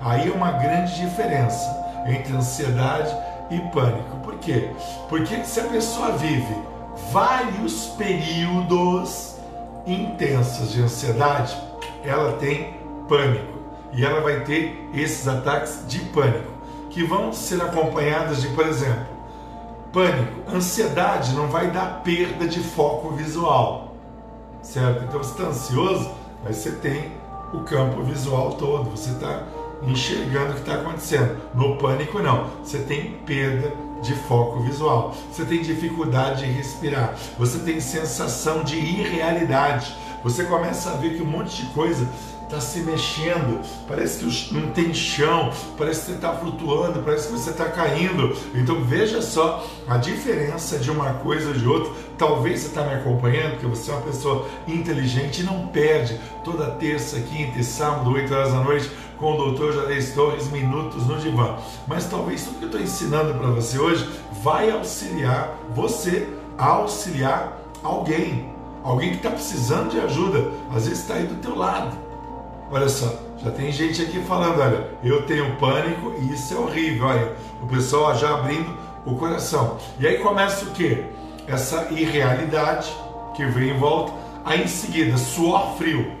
Aí 0.00 0.30
é 0.30 0.32
uma 0.32 0.52
grande 0.52 0.94
diferença 0.94 1.82
entre 2.06 2.36
ansiedade 2.36 3.14
e 3.50 3.58
pânico. 3.70 4.16
Por 4.22 4.36
quê? 4.38 4.70
Porque 5.08 5.44
se 5.44 5.60
a 5.60 5.64
pessoa 5.64 6.12
vive 6.12 6.56
vários 7.10 7.86
períodos 7.98 9.36
intensos 9.86 10.72
de 10.72 10.82
ansiedade, 10.82 11.56
ela 12.04 12.32
tem 12.32 12.74
pânico. 13.08 13.51
E 13.92 14.04
ela 14.04 14.20
vai 14.20 14.40
ter 14.40 14.88
esses 14.94 15.28
ataques 15.28 15.84
de 15.86 15.98
pânico, 16.00 16.50
que 16.90 17.04
vão 17.04 17.32
ser 17.32 17.60
acompanhados 17.60 18.40
de, 18.40 18.48
por 18.48 18.66
exemplo, 18.66 19.06
pânico. 19.92 20.50
Ansiedade 20.50 21.34
não 21.34 21.48
vai 21.48 21.70
dar 21.70 22.02
perda 22.02 22.46
de 22.46 22.60
foco 22.60 23.10
visual, 23.10 23.94
certo? 24.62 25.04
Então 25.04 25.22
você 25.22 25.32
está 25.32 25.44
ansioso, 25.44 26.10
mas 26.42 26.56
você 26.56 26.72
tem 26.72 27.12
o 27.52 27.60
campo 27.60 28.02
visual 28.02 28.52
todo, 28.54 28.90
você 28.90 29.10
está 29.10 29.42
enxergando 29.86 30.52
o 30.52 30.54
que 30.54 30.60
está 30.60 30.74
acontecendo. 30.74 31.36
No 31.54 31.76
pânico, 31.76 32.20
não. 32.20 32.50
Você 32.62 32.78
tem 32.78 33.12
perda 33.26 33.72
de 34.00 34.14
foco 34.14 34.60
visual. 34.60 35.14
Você 35.30 35.44
tem 35.44 35.60
dificuldade 35.60 36.46
de 36.46 36.52
respirar. 36.52 37.14
Você 37.38 37.58
tem 37.58 37.80
sensação 37.80 38.62
de 38.62 38.76
irrealidade. 38.76 39.94
Você 40.22 40.44
começa 40.44 40.90
a 40.90 40.94
ver 40.94 41.16
que 41.16 41.22
um 41.22 41.26
monte 41.26 41.64
de 41.64 41.72
coisa 41.72 42.06
está 42.52 42.60
se 42.60 42.80
mexendo, 42.80 43.60
parece 43.88 44.22
que 44.22 44.54
não 44.54 44.70
tem 44.72 44.92
chão, 44.92 45.50
parece 45.78 46.00
que 46.00 46.06
você 46.08 46.12
está 46.12 46.34
flutuando, 46.34 47.00
parece 47.00 47.28
que 47.28 47.32
você 47.32 47.48
está 47.48 47.64
caindo. 47.64 48.36
Então 48.54 48.84
veja 48.84 49.22
só 49.22 49.66
a 49.88 49.96
diferença 49.96 50.78
de 50.78 50.90
uma 50.90 51.14
coisa 51.14 51.54
de 51.54 51.66
outra. 51.66 51.90
Talvez 52.18 52.60
você 52.60 52.66
está 52.66 52.84
me 52.84 52.92
acompanhando, 52.92 53.52
porque 53.52 53.66
você 53.66 53.90
é 53.90 53.94
uma 53.94 54.02
pessoa 54.02 54.46
inteligente 54.68 55.40
e 55.40 55.44
não 55.44 55.68
perde 55.68 56.20
toda 56.44 56.72
terça, 56.72 57.18
quinta 57.20 57.58
e 57.58 57.64
sábado, 57.64 58.12
8 58.12 58.34
horas 58.34 58.52
da 58.52 58.60
noite, 58.60 58.90
com 59.16 59.32
o 59.32 59.36
doutor 59.36 59.72
Jarez 59.72 60.12
Torres, 60.12 60.50
Minutos 60.50 61.06
no 61.06 61.16
Divã. 61.18 61.56
Mas 61.86 62.04
talvez 62.04 62.44
tudo 62.44 62.58
que 62.58 62.64
eu 62.64 62.68
estou 62.68 62.80
ensinando 62.82 63.32
para 63.34 63.48
você 63.48 63.78
hoje 63.78 64.06
vai 64.42 64.70
auxiliar 64.70 65.56
você 65.74 66.28
a 66.58 66.66
auxiliar 66.66 67.62
alguém. 67.82 68.52
Alguém 68.84 69.10
que 69.10 69.16
está 69.16 69.30
precisando 69.30 69.90
de 69.90 70.00
ajuda, 70.00 70.50
às 70.68 70.86
vezes 70.86 71.00
está 71.00 71.14
aí 71.14 71.24
do 71.24 71.36
teu 71.36 71.56
lado. 71.56 72.01
Olha 72.72 72.88
só, 72.88 73.12
já 73.44 73.50
tem 73.50 73.70
gente 73.70 74.00
aqui 74.00 74.18
falando, 74.22 74.58
olha, 74.58 74.88
eu 75.04 75.26
tenho 75.26 75.56
pânico 75.56 76.14
e 76.18 76.32
isso 76.32 76.54
é 76.54 76.56
horrível, 76.56 77.06
olha, 77.06 77.32
o 77.60 77.66
pessoal 77.66 78.14
já 78.16 78.32
abrindo 78.32 78.74
o 79.04 79.14
coração. 79.14 79.76
E 80.00 80.06
aí 80.06 80.16
começa 80.16 80.64
o 80.64 80.70
que? 80.70 81.04
Essa 81.46 81.88
irrealidade 81.90 82.90
que 83.34 83.44
vem 83.44 83.76
em 83.76 83.78
volta, 83.78 84.14
aí 84.42 84.62
em 84.62 84.66
seguida, 84.66 85.18
suor 85.18 85.76
frio. 85.76 86.12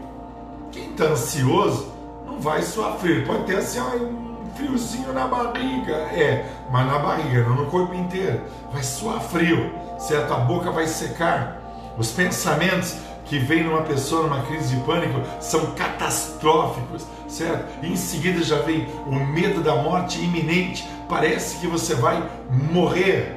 Quem 0.70 0.90
está 0.90 1.04
ansioso 1.04 1.90
não 2.26 2.38
vai 2.38 2.60
suar 2.60 2.98
frio, 2.98 3.24
pode 3.24 3.44
ter 3.44 3.56
assim, 3.56 3.80
um 3.80 4.44
friozinho 4.54 5.10
na 5.10 5.26
barriga, 5.26 5.94
é, 5.94 6.44
mas 6.70 6.86
na 6.86 6.98
barriga, 6.98 7.44
não 7.44 7.56
no 7.56 7.66
corpo 7.70 7.94
inteiro, 7.94 8.42
vai 8.70 8.82
suar 8.82 9.22
frio, 9.22 9.72
certo? 9.98 10.34
A 10.34 10.40
boca 10.40 10.70
vai 10.70 10.86
secar, 10.86 11.62
os 11.96 12.12
pensamentos 12.12 12.98
que 13.32 13.38
vem 13.38 13.64
numa 13.64 13.80
pessoa 13.80 14.24
numa 14.24 14.42
crise 14.42 14.76
de 14.76 14.82
pânico 14.82 15.18
são 15.40 15.70
catastróficos, 15.70 17.06
certo? 17.26 17.82
Em 17.82 17.96
seguida 17.96 18.42
já 18.42 18.58
vem 18.58 18.86
o 19.06 19.14
medo 19.14 19.62
da 19.62 19.74
morte 19.74 20.20
iminente, 20.20 20.86
parece 21.08 21.56
que 21.56 21.66
você 21.66 21.94
vai 21.94 22.22
morrer. 22.50 23.34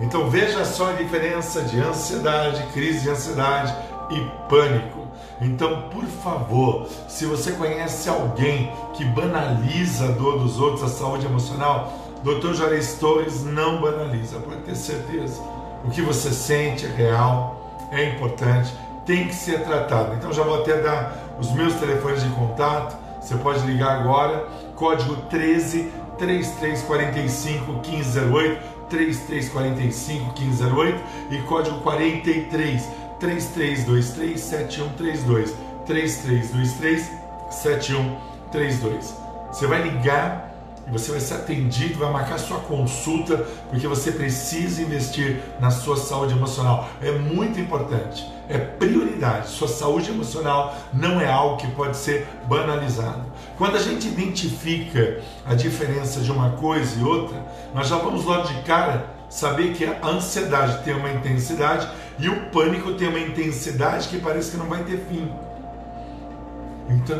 Então 0.00 0.28
veja 0.28 0.64
só 0.64 0.90
a 0.90 0.94
diferença 0.94 1.62
de 1.62 1.78
ansiedade, 1.78 2.60
crise 2.72 3.02
de 3.02 3.10
ansiedade 3.10 3.72
e 4.10 4.20
pânico. 4.48 5.06
Então, 5.40 5.90
por 5.90 6.04
favor, 6.06 6.88
se 7.06 7.24
você 7.24 7.52
conhece 7.52 8.08
alguém 8.08 8.72
que 8.94 9.04
banaliza 9.04 10.06
a 10.06 10.10
dor 10.10 10.40
dos 10.40 10.58
outros, 10.58 10.82
a 10.82 10.88
saúde 10.88 11.24
emocional, 11.24 11.92
Dr. 12.24 12.52
Juarez 12.52 12.94
Torres 12.94 13.44
não 13.44 13.80
banaliza, 13.80 14.40
pode 14.40 14.62
ter 14.62 14.74
certeza. 14.74 15.40
O 15.84 15.90
que 15.90 16.02
você 16.02 16.32
sente 16.32 16.84
é 16.84 16.88
real, 16.88 17.88
é 17.92 18.02
importante 18.10 18.74
tem 19.06 19.28
que 19.28 19.34
ser 19.34 19.64
tratado. 19.64 20.14
Então 20.14 20.32
já 20.32 20.42
vou 20.42 20.60
até 20.60 20.80
dar 20.82 21.16
os 21.38 21.52
meus 21.52 21.74
telefones 21.74 22.22
de 22.22 22.28
contato. 22.30 22.96
Você 23.20 23.36
pode 23.36 23.64
ligar 23.66 24.00
agora, 24.00 24.46
código 24.74 25.16
13 25.30 25.90
3345 26.18 27.72
1508, 27.72 28.62
3345 28.88 30.32
1508 30.38 31.02
e 31.30 31.38
código 31.42 31.80
43 31.80 32.88
3323 33.18 34.40
7132, 34.40 35.54
3323 35.86 37.10
7132. 37.50 39.14
Você 39.50 39.66
vai 39.66 39.82
ligar 39.82 40.45
você 40.90 41.10
vai 41.10 41.20
ser 41.20 41.34
atendido, 41.34 41.98
vai 41.98 42.12
marcar 42.12 42.38
sua 42.38 42.58
consulta, 42.60 43.38
porque 43.68 43.88
você 43.88 44.12
precisa 44.12 44.82
investir 44.82 45.40
na 45.60 45.70
sua 45.70 45.96
saúde 45.96 46.32
emocional. 46.32 46.88
É 47.02 47.10
muito 47.10 47.58
importante, 47.58 48.24
é 48.48 48.56
prioridade. 48.56 49.48
Sua 49.48 49.66
saúde 49.66 50.10
emocional 50.10 50.76
não 50.92 51.20
é 51.20 51.28
algo 51.28 51.56
que 51.56 51.66
pode 51.72 51.96
ser 51.96 52.28
banalizado. 52.48 53.24
Quando 53.58 53.76
a 53.76 53.82
gente 53.82 54.06
identifica 54.06 55.20
a 55.44 55.54
diferença 55.54 56.20
de 56.20 56.30
uma 56.30 56.50
coisa 56.50 57.00
e 57.00 57.02
outra, 57.02 57.36
nós 57.74 57.88
já 57.88 57.96
vamos 57.96 58.24
logo 58.24 58.46
de 58.46 58.54
cara 58.62 59.06
saber 59.28 59.74
que 59.74 59.84
a 59.84 60.06
ansiedade 60.06 60.84
tem 60.84 60.94
uma 60.94 61.10
intensidade 61.10 61.88
e 62.18 62.28
o 62.28 62.50
pânico 62.50 62.94
tem 62.94 63.08
uma 63.08 63.18
intensidade 63.18 64.08
que 64.08 64.18
parece 64.18 64.52
que 64.52 64.56
não 64.56 64.66
vai 64.66 64.84
ter 64.84 64.98
fim. 65.08 65.28
Então, 66.88 67.18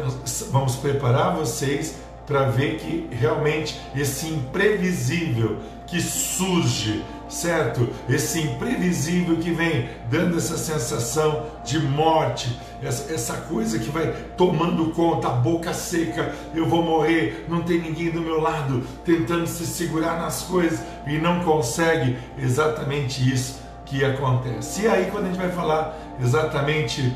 vamos 0.53 0.77
preparar 0.77 1.35
vocês 1.35 1.97
para 2.27 2.51
ver 2.51 2.79
que 2.79 3.09
realmente 3.15 3.81
esse 3.95 4.27
imprevisível 4.27 5.59
que 5.87 6.01
surge 6.01 7.05
certo? 7.29 7.89
Esse 8.09 8.41
imprevisível 8.41 9.37
que 9.37 9.51
vem 9.51 9.89
dando 10.11 10.37
essa 10.37 10.57
sensação 10.57 11.47
de 11.65 11.79
morte, 11.79 12.59
essa, 12.83 13.13
essa 13.13 13.35
coisa 13.35 13.79
que 13.79 13.91
vai 13.91 14.13
tomando 14.37 14.91
conta, 14.93 15.29
a 15.29 15.33
boca 15.33 15.73
seca, 15.75 16.35
eu 16.55 16.67
vou 16.67 16.83
morrer, 16.83 17.47
não 17.49 17.63
tem 17.63 17.81
ninguém 17.81 18.11
do 18.11 18.21
meu 18.21 18.41
lado, 18.41 18.83
tentando 19.05 19.47
se 19.47 19.67
segurar 19.67 20.21
nas 20.21 20.43
coisas 20.43 20.81
e 21.07 21.19
não 21.19 21.41
consegue, 21.41 22.17
exatamente 22.39 23.29
isso 23.33 23.61
que 23.85 24.05
acontece. 24.05 24.83
E 24.83 24.89
aí, 24.89 25.09
quando 25.11 25.25
a 25.25 25.29
gente 25.29 25.39
vai 25.39 25.51
falar 25.51 25.97
exatamente 26.21 27.15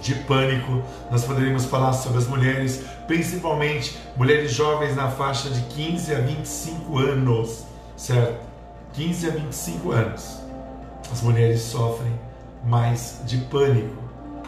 de 0.00 0.14
pânico, 0.14 0.82
nós 1.10 1.24
poderíamos 1.24 1.64
falar 1.64 1.92
sobre 1.92 2.18
as 2.18 2.26
mulheres, 2.26 2.84
principalmente 3.10 3.98
mulheres 4.16 4.52
jovens 4.52 4.94
na 4.94 5.10
faixa 5.10 5.50
de 5.50 5.62
15 5.62 6.14
a 6.14 6.20
25 6.20 6.96
anos, 6.96 7.64
certo? 7.96 8.46
15 8.92 9.26
a 9.26 9.30
25 9.32 9.90
anos. 9.90 10.38
As 11.10 11.20
mulheres 11.20 11.60
sofrem 11.60 12.12
mais 12.64 13.20
de 13.26 13.38
pânico 13.38 14.00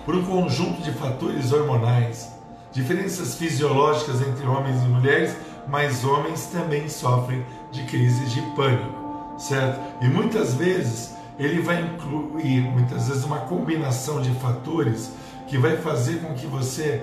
por 0.07 0.14
um 0.14 0.23
conjunto 0.25 0.81
de 0.81 0.92
fatores 0.92 1.52
hormonais, 1.52 2.28
diferenças 2.71 3.35
fisiológicas 3.35 4.21
entre 4.21 4.47
homens 4.47 4.81
e 4.81 4.87
mulheres, 4.87 5.35
mas 5.66 6.04
homens 6.04 6.47
também 6.47 6.88
sofrem 6.88 7.45
de 7.73 7.83
crises 7.87 8.31
de 8.31 8.42
pânico, 8.54 9.35
certo? 9.38 9.81
E 10.00 10.07
muitas 10.07 10.54
vezes 10.54 11.16
ele 11.37 11.61
vai 11.61 11.83
incluir, 11.83 12.61
muitas 12.61 13.09
vezes, 13.09 13.25
uma 13.25 13.38
combinação 13.38 14.23
de 14.23 14.31
fatores 14.35 15.11
que 15.49 15.59
vai 15.59 15.76
fazer 15.78 16.21
com 16.21 16.33
que 16.35 16.47
você 16.47 17.02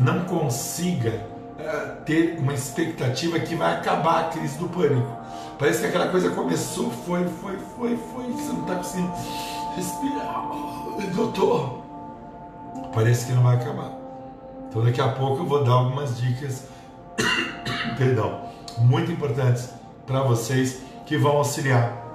não 0.00 0.24
consiga 0.24 1.10
uh, 1.58 2.02
ter 2.04 2.38
uma 2.38 2.54
expectativa 2.54 3.38
que 3.40 3.54
vai 3.54 3.74
acabar 3.74 4.20
a 4.20 4.24
crise 4.24 4.58
do 4.58 4.68
pânico. 4.68 5.16
Parece 5.58 5.80
que 5.80 5.86
aquela 5.86 6.08
coisa 6.08 6.30
começou, 6.30 6.90
foi, 6.90 7.26
foi, 7.26 7.58
foi, 7.76 7.96
foi, 7.96 8.32
você 8.32 8.52
não 8.52 8.62
está 8.62 8.76
conseguindo 8.76 9.12
respirar. 9.74 10.48
Doutor, 11.14 11.82
parece 12.94 13.26
que 13.26 13.32
não 13.32 13.42
vai 13.42 13.56
acabar. 13.56 13.92
Então 14.68 14.84
daqui 14.84 15.00
a 15.00 15.08
pouco 15.08 15.42
eu 15.42 15.46
vou 15.46 15.64
dar 15.64 15.72
algumas 15.72 16.16
dicas, 16.18 16.64
perdão, 17.96 18.40
muito 18.78 19.10
importantes 19.10 19.70
para 20.06 20.22
vocês 20.22 20.80
que 21.06 21.16
vão 21.16 21.38
auxiliar 21.38 22.08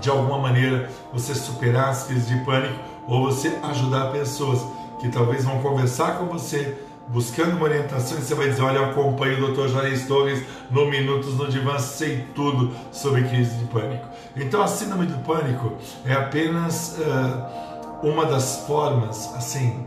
de 0.00 0.10
alguma 0.10 0.38
maneira 0.38 0.90
você 1.12 1.34
superar 1.34 1.90
as 1.90 2.04
crises 2.04 2.28
de 2.28 2.36
pânico 2.44 2.74
ou 3.06 3.24
você 3.24 3.58
ajudar 3.62 4.10
pessoas 4.12 4.60
que 5.00 5.08
talvez 5.08 5.44
vão 5.44 5.60
conversar 5.60 6.18
com 6.18 6.26
você, 6.26 6.76
buscando 7.08 7.56
uma 7.56 7.64
orientação, 7.64 8.18
e 8.18 8.22
você 8.22 8.34
vai 8.34 8.48
dizer: 8.48 8.62
Olha, 8.62 8.78
eu 8.78 8.84
acompanho 8.86 9.44
o 9.44 9.52
Dr. 9.52 9.68
Juarez 9.68 10.06
Torres 10.06 10.42
no 10.70 10.86
Minutos 10.86 11.34
no 11.34 11.48
Divã, 11.48 11.78
sei 11.78 12.26
tudo 12.34 12.74
sobre 12.92 13.24
crise 13.24 13.54
de 13.56 13.64
pânico. 13.66 14.06
Então, 14.36 14.62
a 14.62 14.66
síndrome 14.66 15.06
do 15.06 15.18
pânico 15.18 15.72
é 16.04 16.12
apenas 16.12 16.98
uh, 16.98 18.06
uma 18.06 18.26
das 18.26 18.64
formas, 18.66 19.34
assim, 19.34 19.86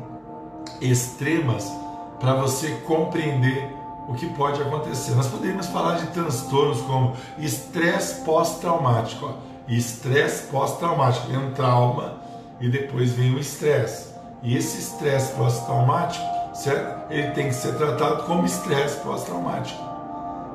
extremas 0.82 1.72
para 2.20 2.34
você 2.34 2.72
compreender 2.86 3.78
o 4.08 4.14
que 4.14 4.28
pode 4.28 4.62
acontecer. 4.62 5.14
Nós 5.16 5.28
poderíamos 5.28 5.68
falar 5.68 5.98
de 5.98 6.08
transtornos 6.08 6.82
como 6.82 7.14
estresse 7.38 8.24
pós-traumático. 8.24 9.34
Estresse 9.68 10.48
pós-traumático. 10.48 11.28
Vem 11.28 11.38
um 11.38 11.52
trauma 11.52 12.16
e 12.60 12.70
depois 12.70 13.12
vem 13.12 13.36
o 13.36 13.40
estresse. 13.40 14.14
E 14.42 14.56
esse 14.56 14.80
estresse 14.80 15.34
pós-traumático, 15.34 16.24
certo? 16.56 16.97
Ele 17.10 17.32
tem 17.32 17.48
que 17.48 17.56
ser 17.56 17.76
tratado 17.76 18.24
como 18.24 18.46
estresse 18.46 19.00
pós-traumático. 19.00 19.82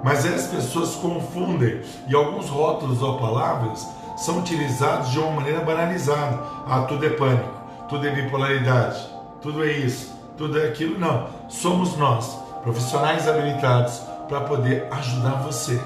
Mas 0.02 0.26
as 0.26 0.48
pessoas 0.48 0.94
confundem 0.96 1.80
e 2.08 2.14
alguns 2.14 2.48
rótulos 2.48 3.00
ou 3.02 3.18
palavras 3.18 3.86
são 4.16 4.38
utilizados 4.38 5.10
de 5.10 5.18
uma 5.18 5.32
maneira 5.32 5.60
banalizada. 5.60 6.40
Ah, 6.66 6.82
tudo 6.82 7.06
é 7.06 7.10
pânico, 7.10 7.50
tudo 7.88 8.06
é 8.06 8.10
bipolaridade, 8.10 9.00
tudo 9.40 9.64
é 9.64 9.72
isso, 9.72 10.12
tudo 10.36 10.58
é 10.60 10.68
aquilo. 10.68 10.98
Não. 10.98 11.28
Somos 11.48 11.96
nós, 11.96 12.36
profissionais 12.62 13.28
habilitados, 13.28 14.00
para 14.28 14.40
poder 14.40 14.88
ajudar 14.90 15.42
você 15.42 15.80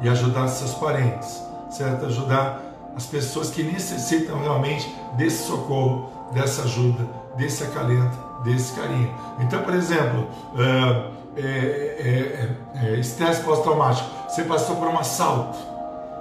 e 0.00 0.08
ajudar 0.08 0.48
seus 0.48 0.74
parentes, 0.74 1.42
certo? 1.70 2.06
Ajudar 2.06 2.60
as 2.96 3.06
pessoas 3.06 3.50
que 3.50 3.62
necessitam 3.62 4.40
realmente 4.40 4.92
desse 5.16 5.46
socorro, 5.46 6.10
dessa 6.32 6.62
ajuda, 6.62 7.06
desse 7.36 7.64
acalento, 7.64 8.27
desse 8.44 8.72
carinho. 8.72 9.12
Então, 9.40 9.62
por 9.62 9.74
exemplo, 9.74 10.28
uh, 10.54 11.18
é, 11.36 11.42
é, 11.44 12.48
é, 12.74 12.94
estresse 12.96 13.42
pós-traumático, 13.42 14.08
você 14.28 14.42
passou 14.42 14.76
por 14.76 14.88
um 14.88 14.98
assalto, 14.98 15.58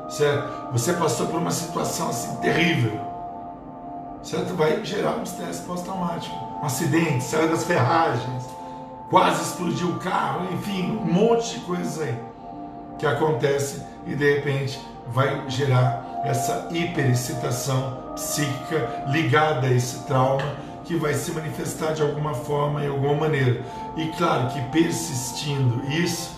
certo? 0.10 0.72
Você 0.72 0.94
passou 0.94 1.28
por 1.28 1.40
uma 1.40 1.52
situação 1.52 2.10
assim 2.10 2.36
terrível, 2.38 3.00
certo? 4.22 4.56
Vai 4.56 4.84
gerar 4.86 5.18
um 5.18 5.24
estresse 5.24 5.62
pós-traumático, 5.64 6.36
um 6.62 6.66
acidente, 6.66 7.24
saiu 7.24 7.50
das 7.50 7.64
ferragens, 7.64 8.44
quase 9.10 9.42
explodiu 9.42 9.90
o 9.90 10.00
carro, 10.00 10.48
enfim, 10.54 10.92
um 10.92 11.12
monte 11.12 11.56
de 11.56 11.60
coisas 11.62 12.02
aí 12.02 12.16
que 13.00 13.06
acontece 13.06 13.84
e 14.06 14.16
de 14.16 14.36
repente 14.36 14.80
vai 15.08 15.50
gerar 15.50 16.22
essa 16.24 16.68
hiperexcitação 16.72 18.14
psíquica 18.16 19.06
ligada 19.08 19.68
a 19.68 19.72
esse 19.72 20.00
trauma 20.06 20.67
que 20.88 20.96
vai 20.96 21.14
se 21.14 21.32
manifestar 21.32 21.94
de 21.94 22.02
alguma 22.02 22.34
forma, 22.34 22.84
em 22.84 22.88
alguma 22.88 23.14
maneira. 23.14 23.62
E 23.98 24.08
claro 24.18 24.48
que 24.48 24.62
persistindo 24.72 25.86
isso, 25.92 26.32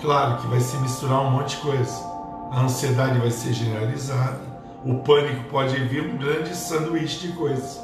claro 0.00 0.42
que 0.42 0.48
vai 0.48 0.60
se 0.60 0.76
misturar 0.78 1.20
um 1.20 1.30
monte 1.30 1.56
de 1.56 1.62
coisa. 1.62 2.12
A 2.50 2.62
ansiedade 2.62 3.18
vai 3.20 3.30
ser 3.30 3.52
generalizada, 3.52 4.40
o 4.84 4.96
pânico 4.96 5.44
pode 5.48 5.76
vir 5.84 6.02
um 6.02 6.16
grande 6.18 6.54
sanduíche 6.54 7.28
de 7.28 7.32
coisas. 7.34 7.80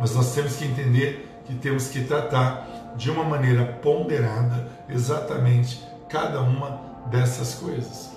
Mas 0.00 0.14
nós 0.14 0.34
temos 0.34 0.56
que 0.56 0.64
entender 0.64 1.42
que 1.44 1.54
temos 1.54 1.88
que 1.88 2.02
tratar 2.02 2.66
de 2.96 3.10
uma 3.10 3.24
maneira 3.24 3.64
ponderada 3.82 4.66
exatamente 4.88 5.86
cada 6.08 6.40
uma 6.40 6.80
dessas 7.10 7.54
coisas. 7.54 8.10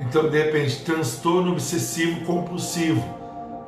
Então, 0.00 0.28
de 0.28 0.42
repente, 0.42 0.84
transtorno 0.84 1.52
obsessivo 1.52 2.24
compulsivo 2.24 3.02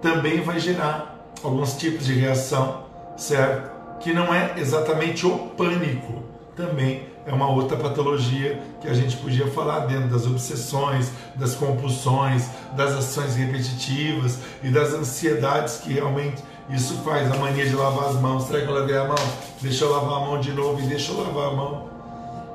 também 0.03 0.41
vai 0.43 0.59
gerar 0.59 1.17
alguns 1.43 1.75
tipos 1.77 2.07
de 2.07 2.15
reação 2.15 2.90
certo? 3.17 3.99
Que 4.01 4.13
não 4.13 4.33
é 4.33 4.55
exatamente 4.57 5.27
o 5.27 5.39
pânico, 5.57 6.23
também 6.57 7.11
é 7.27 7.33
uma 7.33 7.49
outra 7.49 7.77
patologia 7.77 8.61
que 8.81 8.89
a 8.89 8.95
gente 8.95 9.17
podia 9.17 9.47
falar 9.47 9.81
dentro 9.81 10.09
das 10.09 10.27
obsessões, 10.27 11.11
das 11.35 11.55
compulsões, 11.55 12.49
das 12.77 12.93
ações 12.93 13.37
repetitivas 13.37 14.39
e 14.63 14.69
das 14.69 14.93
ansiedades 14.93 15.79
que 15.79 15.93
realmente 15.93 16.43
isso 16.69 16.95
faz. 17.05 17.31
A 17.31 17.37
mania 17.37 17.67
de 17.67 17.75
lavar 17.75 18.09
as 18.09 18.21
mãos, 18.21 18.45
será 18.45 18.61
que 18.61 18.67
eu 18.67 18.75
lavei 18.75 18.97
a 18.97 19.05
mão? 19.05 19.17
Deixa 19.61 19.85
eu 19.85 19.91
lavar 19.91 20.23
a 20.23 20.27
mão 20.27 20.41
de 20.41 20.53
novo 20.53 20.81
e 20.81 20.87
deixa 20.87 21.13
eu 21.13 21.19
lavar 21.19 21.51
a 21.51 21.55
mão. 21.55 21.91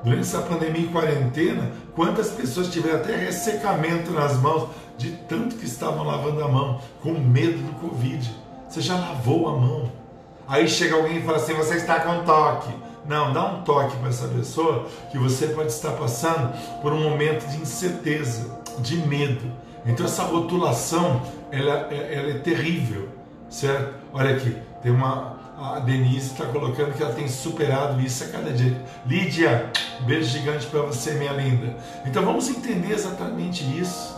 Durante 0.04 0.22
essa 0.22 0.42
pandemia 0.42 0.82
e 0.82 0.88
quarentena, 0.88 1.72
quantas 1.96 2.30
pessoas 2.30 2.70
tiveram 2.70 2.98
até 2.98 3.16
ressecamento 3.16 4.12
nas 4.12 4.38
mãos 4.38 4.70
de 4.98 5.12
tanto 5.12 5.56
que 5.56 5.66
estavam 5.66 6.04
lavando 6.04 6.44
a 6.44 6.48
mão, 6.48 6.80
com 7.02 7.12
medo 7.12 7.58
do 7.58 7.74
Covid? 7.80 8.30
Você 8.70 8.82
já 8.82 8.96
lavou 8.96 9.48
a 9.48 9.52
mão? 9.52 10.05
Aí 10.48 10.68
chega 10.68 10.96
alguém 10.96 11.18
e 11.18 11.22
fala 11.22 11.38
assim: 11.38 11.54
você 11.54 11.76
está 11.76 12.00
com 12.00 12.24
toque. 12.24 12.74
Não, 13.08 13.32
dá 13.32 13.46
um 13.46 13.62
toque 13.62 13.96
para 13.98 14.10
essa 14.10 14.28
pessoa 14.28 14.88
que 15.12 15.18
você 15.18 15.48
pode 15.48 15.72
estar 15.72 15.92
passando 15.92 16.54
por 16.82 16.92
um 16.92 17.04
momento 17.04 17.46
de 17.48 17.58
incerteza, 17.58 18.60
de 18.80 18.98
medo. 18.98 19.52
Então 19.86 20.06
essa 20.06 20.24
rotulação 20.24 21.22
ela, 21.52 21.94
ela 21.94 22.32
é 22.32 22.40
terrível, 22.40 23.10
certo? 23.48 23.94
Olha 24.12 24.36
aqui, 24.36 24.58
tem 24.82 24.92
uma 24.92 25.36
a 25.58 25.80
Denise 25.80 26.32
está 26.32 26.46
colocando 26.46 26.94
que 26.94 27.02
ela 27.02 27.14
tem 27.14 27.28
superado 27.30 28.02
isso 28.02 28.26
a 28.26 28.28
cada 28.28 28.52
dia. 28.52 28.76
Lídia, 29.06 29.72
beijo 30.02 30.30
gigante 30.30 30.66
para 30.68 30.82
você, 30.82 31.14
minha 31.14 31.32
linda. 31.32 31.78
Então 32.06 32.26
vamos 32.26 32.50
entender 32.50 32.92
exatamente 32.92 33.64
isso. 33.80 34.14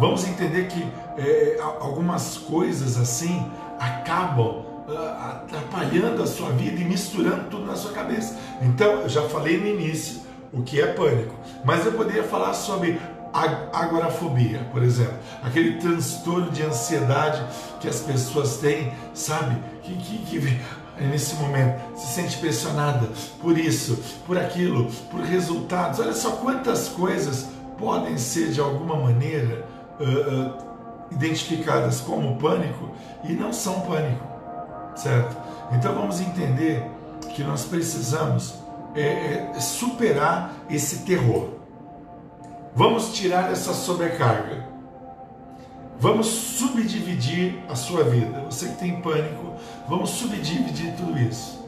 Vamos 0.00 0.26
entender 0.26 0.66
que 0.66 0.82
é, 1.18 1.58
algumas 1.60 2.36
coisas 2.36 2.96
assim 2.96 3.48
acabam 3.78 4.64
atrapalhando 4.88 6.22
a 6.22 6.26
sua 6.26 6.50
vida 6.50 6.80
e 6.80 6.84
misturando 6.84 7.44
tudo 7.50 7.66
na 7.66 7.76
sua 7.76 7.92
cabeça. 7.92 8.36
Então, 8.62 9.02
eu 9.02 9.08
já 9.08 9.22
falei 9.28 9.58
no 9.58 9.66
início 9.66 10.20
o 10.52 10.62
que 10.62 10.80
é 10.80 10.86
pânico, 10.86 11.34
mas 11.64 11.86
eu 11.86 11.92
poderia 11.92 12.24
falar 12.24 12.54
sobre 12.54 13.00
agorafobia, 13.72 14.66
por 14.72 14.82
exemplo, 14.82 15.14
aquele 15.42 15.78
transtorno 15.78 16.50
de 16.50 16.62
ansiedade 16.62 17.44
que 17.80 17.88
as 17.88 18.00
pessoas 18.00 18.56
têm, 18.56 18.92
sabe? 19.14 19.56
Que, 19.82 19.94
que, 19.94 20.18
que 20.26 20.60
nesse 21.06 21.36
momento 21.36 21.80
se 21.96 22.08
sente 22.08 22.36
pressionada 22.38 23.08
por 23.40 23.56
isso, 23.56 23.98
por 24.26 24.36
aquilo, 24.36 24.90
por 25.10 25.20
resultados. 25.20 26.00
Olha 26.00 26.12
só 26.12 26.32
quantas 26.32 26.88
coisas 26.88 27.48
podem 27.78 28.18
ser 28.18 28.50
de 28.50 28.60
alguma 28.60 28.96
maneira 28.96 29.64
uh, 29.98 30.04
uh, 30.04 31.14
identificadas 31.14 32.00
como 32.00 32.36
pânico 32.36 32.90
e 33.24 33.32
não 33.32 33.52
são 33.52 33.80
pânico 33.80 34.29
certo? 35.02 35.36
Então 35.72 35.94
vamos 35.94 36.20
entender 36.20 36.84
que 37.34 37.42
nós 37.42 37.64
precisamos 37.64 38.54
é, 38.94 39.52
é, 39.54 39.60
superar 39.60 40.52
esse 40.68 40.98
terror. 40.98 41.48
Vamos 42.74 43.12
tirar 43.12 43.50
essa 43.50 43.72
sobrecarga. 43.72 44.68
Vamos 45.98 46.26
subdividir 46.26 47.58
a 47.68 47.74
sua 47.74 48.04
vida. 48.04 48.44
Você 48.48 48.68
que 48.68 48.78
tem 48.78 49.00
pânico, 49.00 49.54
vamos 49.88 50.10
subdividir 50.10 50.94
tudo 50.96 51.18
isso. 51.18 51.60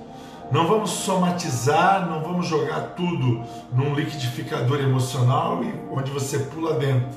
Não 0.51 0.66
vamos 0.66 0.90
somatizar, 0.90 2.09
não 2.09 2.23
vamos 2.23 2.47
jogar 2.47 2.95
tudo 2.95 3.42
num 3.73 3.95
liquidificador 3.95 4.81
emocional 4.81 5.62
e 5.64 5.75
onde 5.90 6.11
você 6.11 6.38
pula 6.38 6.75
dentro. 6.75 7.09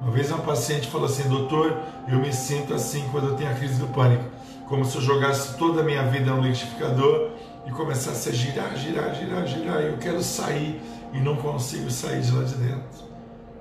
Uma 0.00 0.12
vez 0.12 0.30
uma 0.30 0.40
paciente 0.40 0.88
falou 0.88 1.06
assim, 1.06 1.28
doutor, 1.28 1.78
eu 2.08 2.18
me 2.18 2.32
sinto 2.32 2.74
assim 2.74 3.04
quando 3.10 3.28
eu 3.28 3.36
tenho 3.36 3.50
a 3.50 3.54
crise 3.54 3.80
do 3.80 3.86
pânico, 3.88 4.24
como 4.66 4.84
se 4.84 4.96
eu 4.96 5.02
jogasse 5.02 5.56
toda 5.56 5.80
a 5.80 5.84
minha 5.84 6.02
vida 6.04 6.32
no 6.32 6.42
liquidificador 6.42 7.30
e 7.66 7.70
começasse 7.70 8.28
a 8.28 8.32
girar, 8.32 8.76
girar, 8.76 9.14
girar, 9.14 9.46
girar, 9.46 9.82
e 9.82 9.86
eu 9.86 9.98
quero 9.98 10.22
sair 10.22 10.80
e 11.12 11.18
não 11.18 11.36
consigo 11.36 11.90
sair 11.90 12.20
de 12.20 12.30
lá 12.30 12.44
de 12.44 12.54
dentro. 12.54 13.04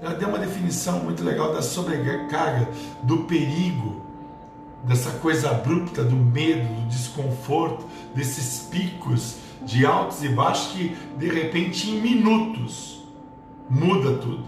Ela 0.01 0.15
deu 0.15 0.27
uma 0.27 0.39
definição 0.39 0.99
muito 0.99 1.23
legal 1.23 1.53
da 1.53 1.61
sobrecarga, 1.61 2.67
do 3.03 3.19
perigo 3.19 4.01
dessa 4.83 5.11
coisa 5.11 5.51
abrupta 5.51 6.03
do 6.03 6.15
medo, 6.15 6.67
do 6.81 6.89
desconforto, 6.89 7.85
desses 8.13 8.67
picos 8.67 9.37
de 9.61 9.85
altos 9.85 10.23
e 10.23 10.29
baixos 10.29 10.73
que 10.73 10.97
de 11.17 11.29
repente 11.29 11.89
em 11.89 12.01
minutos 12.01 13.01
muda 13.69 14.17
tudo, 14.17 14.43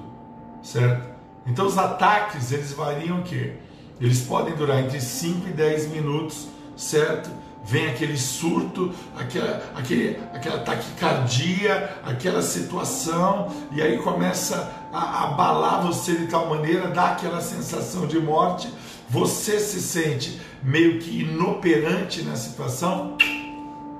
certo? 0.61 1.15
Então 1.47 1.65
os 1.65 1.77
ataques 1.77 2.51
eles 2.51 2.73
variam 2.73 3.19
o 3.19 3.23
quê? 3.23 3.53
Eles 3.99 4.21
podem 4.21 4.55
durar 4.55 4.83
entre 4.83 4.99
5 4.99 5.47
e 5.47 5.51
10 5.51 5.87
minutos, 5.89 6.47
certo? 6.75 7.29
Vem 7.63 7.87
aquele 7.87 8.17
surto, 8.17 8.93
aquela, 9.17 9.63
aquele, 9.73 10.19
aquela 10.33 10.59
taquicardia, 10.59 11.97
aquela 12.03 12.41
situação, 12.41 13.51
e 13.71 13.81
aí 13.81 13.97
começa 13.97 14.71
a 14.93 15.23
abalar 15.23 15.81
você 15.81 16.13
de 16.13 16.27
tal 16.27 16.47
maneira, 16.47 16.89
dá 16.89 17.11
aquela 17.11 17.41
sensação 17.41 18.05
de 18.05 18.19
morte, 18.19 18.71
você 19.09 19.59
se 19.59 19.81
sente 19.81 20.39
meio 20.61 20.99
que 20.99 21.21
inoperante 21.21 22.21
na 22.21 22.35
situação, 22.35 23.17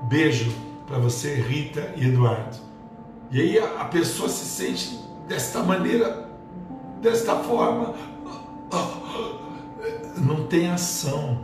beijo 0.08 0.52
para 0.86 0.98
você, 0.98 1.34
Rita 1.34 1.92
e 1.96 2.06
Eduardo. 2.06 2.56
E 3.32 3.40
aí 3.40 3.58
a 3.58 3.84
pessoa 3.86 4.28
se 4.28 4.44
sente 4.44 4.96
desta 5.26 5.60
maneira, 5.60 6.28
desta 7.02 7.34
forma, 7.34 7.94
não 10.16 10.46
tem 10.46 10.70
ação. 10.70 11.38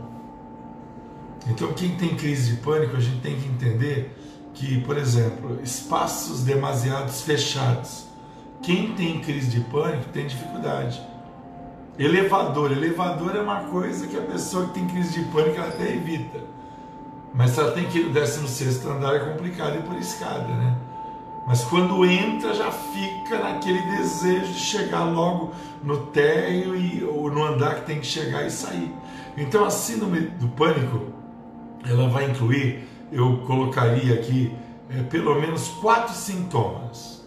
Então, 1.47 1.73
quem 1.73 1.95
tem 1.95 2.15
crise 2.15 2.55
de 2.55 2.61
pânico, 2.61 2.95
a 2.95 2.99
gente 2.99 3.21
tem 3.21 3.37
que 3.37 3.47
entender 3.47 4.17
que, 4.53 4.81
por 4.81 4.97
exemplo, 4.97 5.59
espaços 5.61 6.43
demasiados 6.43 7.21
fechados. 7.21 8.05
Quem 8.61 8.93
tem 8.93 9.19
crise 9.19 9.49
de 9.49 9.59
pânico 9.59 10.05
tem 10.13 10.25
dificuldade 10.25 11.01
Elevador. 11.97 12.71
Elevador 12.71 13.35
é 13.35 13.39
uma 13.39 13.65
coisa 13.65 14.07
que 14.07 14.17
a 14.17 14.21
pessoa 14.21 14.67
que 14.67 14.73
tem 14.73 14.87
crise 14.87 15.21
de 15.21 15.25
pânico 15.29 15.57
ela 15.57 15.67
até 15.67 15.93
evita. 15.93 16.39
Mas 17.33 17.51
se 17.51 17.59
ela 17.59 17.71
tem 17.71 17.85
que 17.85 17.99
ir 17.99 18.05
no 18.05 18.13
16 18.13 18.85
andar 18.85 19.15
é 19.15 19.19
complicado 19.19 19.75
ir 19.75 19.83
por 19.83 19.95
escada, 19.97 20.47
né? 20.47 20.75
Mas 21.45 21.63
quando 21.63 22.05
entra 22.05 22.53
já 22.53 22.71
fica 22.71 23.37
naquele 23.37 23.81
desejo 23.97 24.53
de 24.53 24.59
chegar 24.59 25.03
logo 25.03 25.51
no 25.83 26.07
térreo 26.07 26.75
e, 26.75 27.03
ou 27.03 27.29
no 27.29 27.43
andar 27.43 27.75
que 27.75 27.85
tem 27.85 27.99
que 27.99 28.07
chegar 28.07 28.45
e 28.45 28.51
sair. 28.51 28.93
Então 29.37 29.65
a 29.65 29.69
síndrome 29.69 30.21
do 30.21 30.47
pânico, 30.49 31.07
ela 31.85 32.07
vai 32.07 32.29
incluir, 32.29 32.87
eu 33.11 33.39
colocaria 33.45 34.13
aqui, 34.13 34.55
é, 34.89 35.03
pelo 35.03 35.39
menos 35.39 35.67
quatro 35.67 36.13
sintomas. 36.13 37.25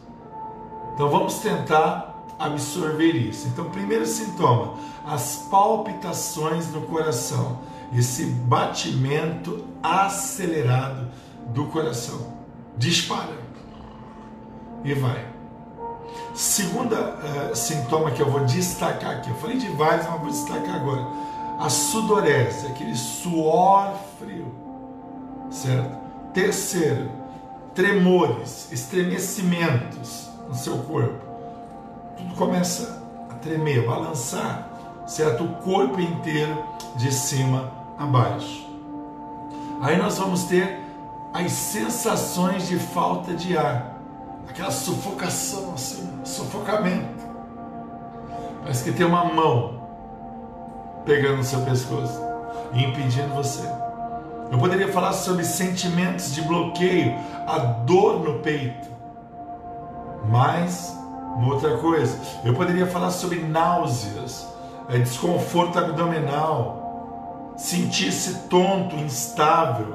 Então 0.95 1.11
vamos 1.11 1.41
tentar 1.41 2.25
absorver 2.39 3.13
isso. 3.13 3.49
Então, 3.49 3.71
primeiro 3.71 4.07
sintoma, 4.07 4.75
as 5.05 5.47
palpitações 5.51 6.71
no 6.71 6.83
coração, 6.83 7.61
esse 7.95 8.25
batimento 8.25 9.65
acelerado 9.83 11.09
do 11.49 11.67
coração. 11.67 12.35
Dispara 12.77 13.46
e 14.85 14.95
vai. 14.95 15.25
Segunda 16.35 16.97
uh, 16.97 17.57
sintoma 17.57 18.11
que 18.11 18.21
eu 18.21 18.31
vou 18.31 18.45
destacar 18.45 19.19
aqui, 19.19 19.31
eu 19.31 19.37
falei 19.37 19.57
de 19.57 19.69
vários, 19.69 20.07
mas 20.07 20.21
vou 20.21 20.31
destacar 20.31 20.77
agora. 20.77 21.07
A 21.59 21.71
sudorese, 21.71 22.67
aquele 22.67 22.95
suor 22.95 23.95
frio, 24.19 24.55
certo? 25.51 25.97
Terceiro, 26.35 27.11
tremores, 27.75 28.71
estremecimentos 28.71 30.29
no 30.47 30.55
seu 30.55 30.77
corpo 30.79 31.27
tudo 32.17 32.35
começa 32.35 33.03
a 33.31 33.35
tremer, 33.35 33.87
balançar, 33.87 34.69
certo? 35.07 35.45
O 35.45 35.55
corpo 35.57 36.01
inteiro 36.01 36.65
de 36.97 37.13
cima 37.13 37.71
a 37.99 38.07
baixo. 38.07 38.67
Aí 39.83 39.97
nós 39.99 40.19
vamos 40.19 40.45
ter 40.45 40.81
as 41.33 41.53
sensações 41.53 42.67
de 42.67 42.79
falta 42.79 43.35
de 43.35 43.57
ar, 43.57 43.96
aquela 44.49 44.71
sufocação, 44.71 45.75
assim, 45.75 46.09
sufocamento. 46.25 47.25
Parece 48.63 48.85
que 48.85 48.93
tem 48.93 49.07
uma 49.07 49.25
mão 49.25 49.77
pegando 51.05 51.39
no 51.39 51.45
seu 51.45 51.61
pescoço 51.61 52.21
e 52.73 52.85
impedindo 52.85 53.35
você. 53.35 53.63
Eu 54.51 54.59
poderia 54.59 54.93
falar 54.93 55.13
sobre 55.13 55.45
sentimentos 55.45 56.35
de 56.35 56.43
bloqueio, 56.43 57.17
a 57.47 57.59
dor 57.59 58.21
no 58.21 58.41
peito, 58.41 58.89
mas 60.29 60.97
uma 61.37 61.55
outra 61.55 61.77
coisa, 61.79 62.19
eu 62.45 62.55
poderia 62.55 62.87
falar 62.87 63.11
sobre 63.11 63.41
náuseas, 63.41 64.49
é, 64.89 64.99
desconforto 64.99 65.79
abdominal, 65.79 67.53
sentir-se 67.57 68.49
tonto, 68.49 68.97
instável, 68.97 69.95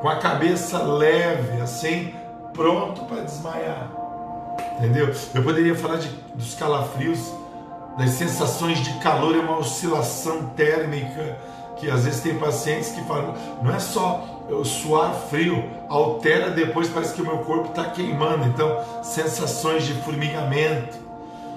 com 0.00 0.08
a 0.08 0.16
cabeça 0.16 0.82
leve, 0.82 1.60
assim, 1.60 2.14
pronto 2.54 3.04
para 3.04 3.22
desmaiar. 3.22 3.90
Entendeu? 4.78 5.14
Eu 5.34 5.42
poderia 5.42 5.74
falar 5.74 5.96
de, 5.96 6.08
dos 6.34 6.54
calafrios, 6.54 7.32
das 7.98 8.10
sensações 8.10 8.78
de 8.78 8.92
calor, 9.00 9.34
é 9.34 9.38
uma 9.38 9.58
oscilação 9.58 10.46
térmica 10.56 11.36
que 11.76 11.90
às 11.90 12.04
vezes 12.04 12.20
tem 12.20 12.38
pacientes 12.38 12.90
que 12.90 13.02
falam, 13.04 13.34
não 13.62 13.74
é 13.74 13.78
só 13.78 14.44
o 14.48 14.64
suar 14.64 15.14
frio, 15.28 15.64
altera 15.88 16.50
depois, 16.50 16.88
parece 16.88 17.14
que 17.14 17.22
o 17.22 17.26
meu 17.26 17.38
corpo 17.38 17.68
está 17.68 17.84
queimando. 17.84 18.46
Então, 18.46 18.80
sensações 19.02 19.84
de 19.84 19.94
formigamento, 20.02 20.96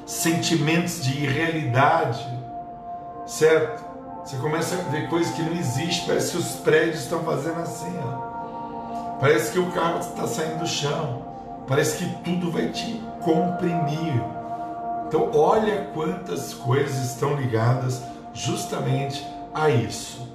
sentimentos 0.05 1.03
de 1.03 1.23
irrealidade, 1.23 2.27
certo? 3.25 3.85
Você 4.23 4.37
começa 4.37 4.75
a 4.75 4.91
ver 4.91 5.07
coisas 5.07 5.33
que 5.33 5.41
não 5.41 5.53
existem, 5.53 6.07
parece 6.07 6.31
que 6.31 6.37
os 6.37 6.55
prédios 6.57 7.03
estão 7.03 7.23
fazendo 7.23 7.59
assim, 7.61 7.95
ó. 7.99 8.26
Parece 9.19 9.51
que 9.51 9.59
o 9.59 9.71
carro 9.71 9.99
está 9.99 10.27
saindo 10.27 10.59
do 10.59 10.67
chão, 10.67 11.23
parece 11.67 11.97
que 11.97 12.23
tudo 12.23 12.51
vai 12.51 12.67
te 12.69 13.01
comprimir. 13.21 14.21
Então, 15.07 15.31
olha 15.33 15.89
quantas 15.93 16.53
coisas 16.53 17.11
estão 17.11 17.35
ligadas 17.35 18.01
justamente 18.33 19.25
a 19.53 19.69
isso, 19.69 20.27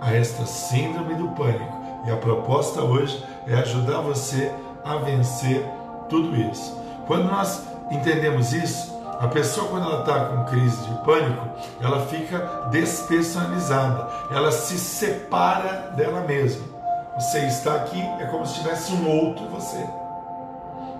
a 0.00 0.12
esta 0.12 0.44
síndrome 0.44 1.14
do 1.14 1.28
pânico. 1.28 1.76
E 2.06 2.10
a 2.10 2.16
proposta 2.16 2.82
hoje 2.82 3.24
é 3.46 3.54
ajudar 3.54 4.00
você 4.00 4.52
a 4.84 4.96
vencer 4.96 5.64
tudo 6.08 6.36
isso. 6.36 6.76
Quando 7.06 7.30
nós 7.30 7.62
entendemos 7.90 8.52
isso, 8.52 8.94
a 9.18 9.28
pessoa, 9.28 9.68
quando 9.68 9.86
ela 9.86 10.00
está 10.00 10.26
com 10.26 10.44
crise 10.44 10.76
de 10.84 10.94
pânico, 11.02 11.48
ela 11.80 12.04
fica 12.06 12.68
despersonalizada, 12.70 14.08
ela 14.30 14.52
se 14.52 14.78
separa 14.78 15.92
dela 15.96 16.20
mesma. 16.20 16.75
Você 17.18 17.46
está 17.46 17.76
aqui, 17.76 18.00
é 18.20 18.26
como 18.26 18.44
se 18.44 18.60
tivesse 18.60 18.92
um 18.92 19.08
outro 19.08 19.48
você. 19.48 19.86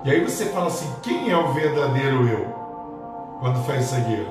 E 0.02 0.11
aí 0.11 0.24
você 0.24 0.46
fala 0.46 0.68
assim: 0.68 0.90
quem 1.02 1.31
é 1.31 1.37
o 1.37 1.52
verdadeiro 1.52 2.26
eu? 2.26 2.46
Quando 3.38 3.62
faz 3.64 3.87
isso 3.87 3.96
aqui. 3.96 4.26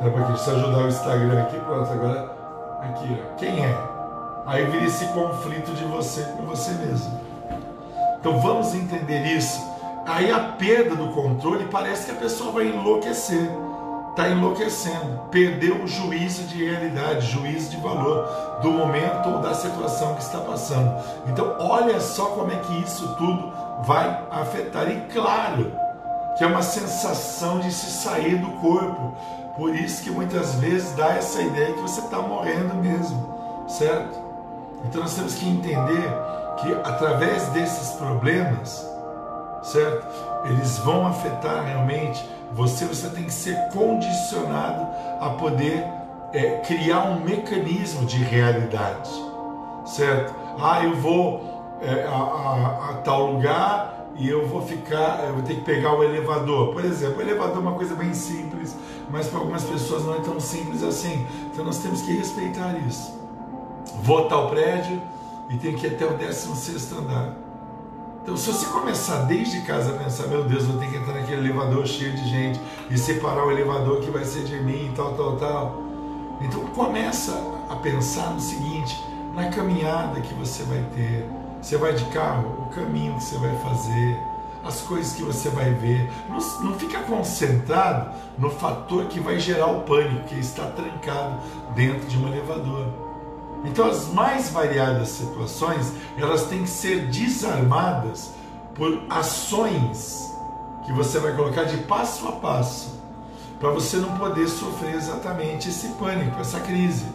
Era 0.00 0.10
para 0.10 0.24
que 0.24 0.32
deixa 0.32 0.50
ajudar 0.50 0.78
o 0.78 0.88
Instagram 0.88 1.42
aqui, 1.42 1.58
pronto, 1.58 1.90
agora 1.90 2.36
aqui, 2.82 3.22
ó. 3.22 3.36
Quem 3.36 3.64
é? 3.64 3.74
Aí 4.44 4.66
vira 4.66 4.84
esse 4.84 5.06
conflito 5.06 5.72
de 5.72 5.84
você 5.84 6.22
com 6.36 6.42
você 6.44 6.72
mesmo. 6.72 7.18
Então 8.18 8.38
vamos 8.40 8.74
entender 8.74 9.22
isso. 9.24 9.60
Aí 10.04 10.30
a 10.30 10.40
perda 10.40 10.96
do 10.96 11.08
controle 11.14 11.66
parece 11.70 12.06
que 12.06 12.12
a 12.12 12.20
pessoa 12.20 12.52
vai 12.52 12.66
enlouquecer. 12.66 13.50
Está 14.12 14.28
enlouquecendo, 14.28 15.22
perdeu 15.30 15.82
o 15.82 15.86
juízo 15.86 16.42
de 16.42 16.66
realidade, 16.66 17.28
juízo 17.28 17.70
de 17.70 17.78
valor 17.78 18.28
do 18.60 18.70
momento 18.70 19.26
ou 19.30 19.38
da 19.38 19.54
situação 19.54 20.14
que 20.14 20.22
está 20.22 20.38
passando. 20.38 21.02
Então, 21.26 21.56
olha 21.58 21.98
só 21.98 22.26
como 22.26 22.52
é 22.52 22.56
que 22.56 22.82
isso 22.82 23.16
tudo 23.16 23.50
vai 23.84 24.22
afetar. 24.30 24.90
E 24.90 25.00
claro 25.10 25.72
que 26.36 26.44
é 26.44 26.46
uma 26.46 26.62
sensação 26.62 27.60
de 27.60 27.72
se 27.72 27.90
sair 27.90 28.36
do 28.36 28.50
corpo, 28.60 29.16
por 29.56 29.74
isso 29.74 30.02
que 30.02 30.10
muitas 30.10 30.56
vezes 30.56 30.92
dá 30.92 31.14
essa 31.14 31.40
ideia 31.40 31.72
que 31.72 31.80
você 31.80 32.00
está 32.00 32.18
morrendo 32.18 32.74
mesmo, 32.74 33.64
certo? 33.66 34.20
Então 34.84 35.00
nós 35.00 35.14
temos 35.14 35.34
que 35.36 35.48
entender 35.48 36.12
que 36.60 36.70
através 36.84 37.46
desses 37.48 37.92
problemas, 37.92 38.86
certo? 39.62 40.31
Eles 40.44 40.78
vão 40.78 41.06
afetar 41.06 41.64
realmente 41.64 42.22
você, 42.52 42.84
você 42.84 43.08
tem 43.08 43.24
que 43.24 43.32
ser 43.32 43.56
condicionado 43.72 44.86
a 45.20 45.30
poder 45.30 45.84
é, 46.32 46.58
criar 46.58 47.04
um 47.04 47.20
mecanismo 47.20 48.04
de 48.06 48.16
realidade, 48.16 49.10
certo? 49.84 50.34
Ah, 50.58 50.84
eu 50.84 50.94
vou 50.96 51.78
é, 51.80 52.04
a, 52.04 52.10
a, 52.10 52.90
a, 52.90 52.94
tal 53.04 53.32
lugar 53.32 54.06
e 54.16 54.28
eu 54.28 54.46
vou 54.46 54.62
ficar, 54.62 55.24
eu 55.26 55.34
vou 55.34 55.42
ter 55.42 55.56
que 55.56 55.62
pegar 55.62 55.94
o 55.94 56.04
elevador. 56.04 56.72
Por 56.72 56.84
exemplo, 56.84 57.18
o 57.18 57.22
elevador 57.22 57.56
é 57.56 57.60
uma 57.60 57.74
coisa 57.74 57.94
bem 57.94 58.12
simples, 58.12 58.76
mas 59.10 59.28
para 59.28 59.38
algumas 59.38 59.64
pessoas 59.64 60.04
não 60.04 60.14
é 60.14 60.20
tão 60.20 60.38
simples 60.38 60.82
assim. 60.82 61.26
Então 61.46 61.64
nós 61.64 61.78
temos 61.78 62.02
que 62.02 62.12
respeitar 62.12 62.76
isso. 62.86 63.20
Vou 64.02 64.26
tal 64.26 64.48
prédio 64.50 65.00
e 65.48 65.56
tem 65.56 65.74
que 65.74 65.86
ir 65.86 65.94
até 65.94 66.06
o 66.06 66.14
16 66.16 66.92
andar. 66.92 67.41
Então, 68.22 68.36
se 68.36 68.52
você 68.52 68.66
começar 68.66 69.24
desde 69.24 69.62
casa 69.62 69.90
a 69.90 69.98
pensar, 69.98 70.28
meu 70.28 70.44
Deus, 70.44 70.64
vou 70.64 70.78
ter 70.78 70.88
que 70.88 70.96
entrar 70.96 71.14
naquele 71.14 71.48
elevador 71.48 71.84
cheio 71.84 72.12
de 72.12 72.28
gente 72.28 72.60
e 72.88 72.96
separar 72.96 73.44
o 73.44 73.50
elevador 73.50 74.00
que 74.00 74.12
vai 74.12 74.24
ser 74.24 74.44
de 74.44 74.54
mim 74.60 74.86
e 74.86 74.92
tal, 74.94 75.14
tal, 75.14 75.36
tal. 75.36 75.82
Então, 76.40 76.60
começa 76.68 77.32
a 77.68 77.74
pensar 77.74 78.30
no 78.30 78.40
seguinte, 78.40 78.96
na 79.34 79.50
caminhada 79.50 80.20
que 80.20 80.32
você 80.34 80.62
vai 80.62 80.84
ter. 80.94 81.28
Você 81.60 81.76
vai 81.76 81.94
de 81.94 82.04
carro, 82.06 82.66
o 82.66 82.66
caminho 82.72 83.14
que 83.14 83.24
você 83.24 83.38
vai 83.38 83.56
fazer, 83.58 84.16
as 84.64 84.80
coisas 84.82 85.14
que 85.14 85.24
você 85.24 85.48
vai 85.48 85.72
ver. 85.74 86.08
Não, 86.28 86.38
não 86.60 86.78
fica 86.78 87.00
concentrado 87.00 88.12
no 88.38 88.50
fator 88.50 89.06
que 89.06 89.18
vai 89.18 89.40
gerar 89.40 89.66
o 89.66 89.80
pânico, 89.80 90.28
que 90.28 90.38
está 90.38 90.66
trancado 90.66 91.40
dentro 91.74 92.06
de 92.06 92.16
um 92.16 92.28
elevador. 92.28 93.01
Então, 93.64 93.88
as 93.88 94.08
mais 94.08 94.50
variadas 94.50 95.08
situações, 95.08 95.92
elas 96.18 96.46
têm 96.46 96.62
que 96.62 96.70
ser 96.70 97.06
desarmadas 97.06 98.30
por 98.74 99.02
ações 99.08 100.32
que 100.84 100.92
você 100.92 101.18
vai 101.18 101.34
colocar 101.34 101.64
de 101.64 101.76
passo 101.78 102.26
a 102.26 102.32
passo, 102.32 103.00
para 103.60 103.70
você 103.70 103.98
não 103.98 104.16
poder 104.16 104.48
sofrer 104.48 104.94
exatamente 104.96 105.68
esse 105.68 105.88
pânico, 105.90 106.40
essa 106.40 106.58
crise. 106.60 107.06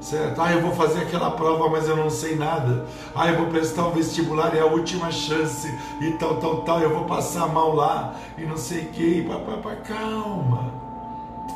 Certo? 0.00 0.40
Ah, 0.40 0.50
eu 0.50 0.62
vou 0.62 0.72
fazer 0.72 1.02
aquela 1.02 1.30
prova, 1.32 1.68
mas 1.68 1.86
eu 1.86 1.94
não 1.94 2.08
sei 2.08 2.34
nada. 2.34 2.86
Ah, 3.14 3.28
eu 3.28 3.36
vou 3.36 3.48
prestar 3.48 3.86
um 3.86 3.90
vestibular, 3.90 4.56
é 4.56 4.60
a 4.60 4.64
última 4.64 5.10
chance 5.10 5.68
e 6.00 6.12
tal, 6.12 6.36
tal, 6.36 6.62
tal. 6.62 6.80
Eu 6.80 6.94
vou 6.94 7.04
passar 7.04 7.46
mal 7.48 7.74
lá 7.74 8.14
e 8.38 8.46
não 8.46 8.56
sei 8.56 8.84
o 8.84 8.86
que. 8.86 9.28
Calma. 9.86 10.89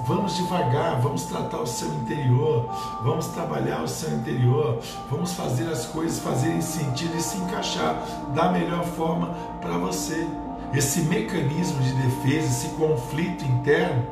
Vamos 0.06 0.36
devagar, 0.36 1.00
vamos 1.00 1.24
tratar 1.24 1.60
o 1.60 1.66
seu 1.66 1.88
interior, 1.88 2.68
vamos 3.02 3.28
trabalhar 3.28 3.82
o 3.82 3.88
seu 3.88 4.10
interior, 4.10 4.78
vamos 5.10 5.32
fazer 5.32 5.66
as 5.68 5.86
coisas 5.86 6.18
fazerem 6.18 6.60
sentido 6.60 7.16
e 7.16 7.22
se 7.22 7.38
encaixar 7.38 8.02
da 8.34 8.50
melhor 8.50 8.84
forma 8.84 9.28
para 9.60 9.78
você. 9.78 10.26
Esse 10.74 11.02
mecanismo 11.02 11.80
de 11.82 11.92
defesa, 11.94 12.46
esse 12.46 12.68
conflito 12.74 13.44
interno, 13.44 14.04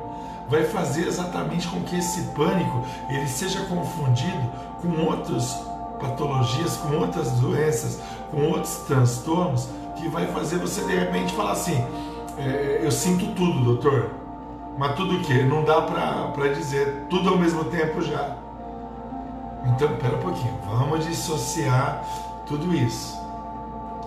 vai 0.48 0.64
fazer 0.64 1.06
exatamente 1.06 1.68
com 1.68 1.82
que 1.82 1.96
esse 1.98 2.22
pânico 2.34 2.84
ele 3.10 3.28
seja 3.28 3.60
confundido 3.64 4.50
com 4.80 5.04
outras 5.04 5.54
patologias, 6.00 6.76
com 6.78 6.96
outras 6.96 7.30
doenças, 7.32 8.00
com 8.30 8.46
outros 8.46 8.76
transtornos, 8.86 9.68
que 9.96 10.08
vai 10.08 10.26
fazer 10.28 10.58
você 10.58 10.82
de 10.84 10.94
repente 10.94 11.34
falar 11.34 11.52
assim: 11.52 11.84
é, 12.38 12.80
eu 12.82 12.90
sinto 12.90 13.26
tudo, 13.34 13.62
doutor 13.62 14.21
mas 14.76 14.94
tudo 14.94 15.16
o 15.16 15.20
que? 15.20 15.42
Não 15.42 15.64
dá 15.64 15.82
para 15.82 16.48
dizer 16.48 17.06
tudo 17.08 17.30
ao 17.30 17.38
mesmo 17.38 17.64
tempo 17.64 18.00
já. 18.02 18.36
Então, 19.66 19.88
pera 19.96 20.16
um 20.16 20.20
pouquinho, 20.20 20.58
vamos 20.66 21.06
dissociar 21.06 22.04
tudo 22.46 22.74
isso. 22.74 23.20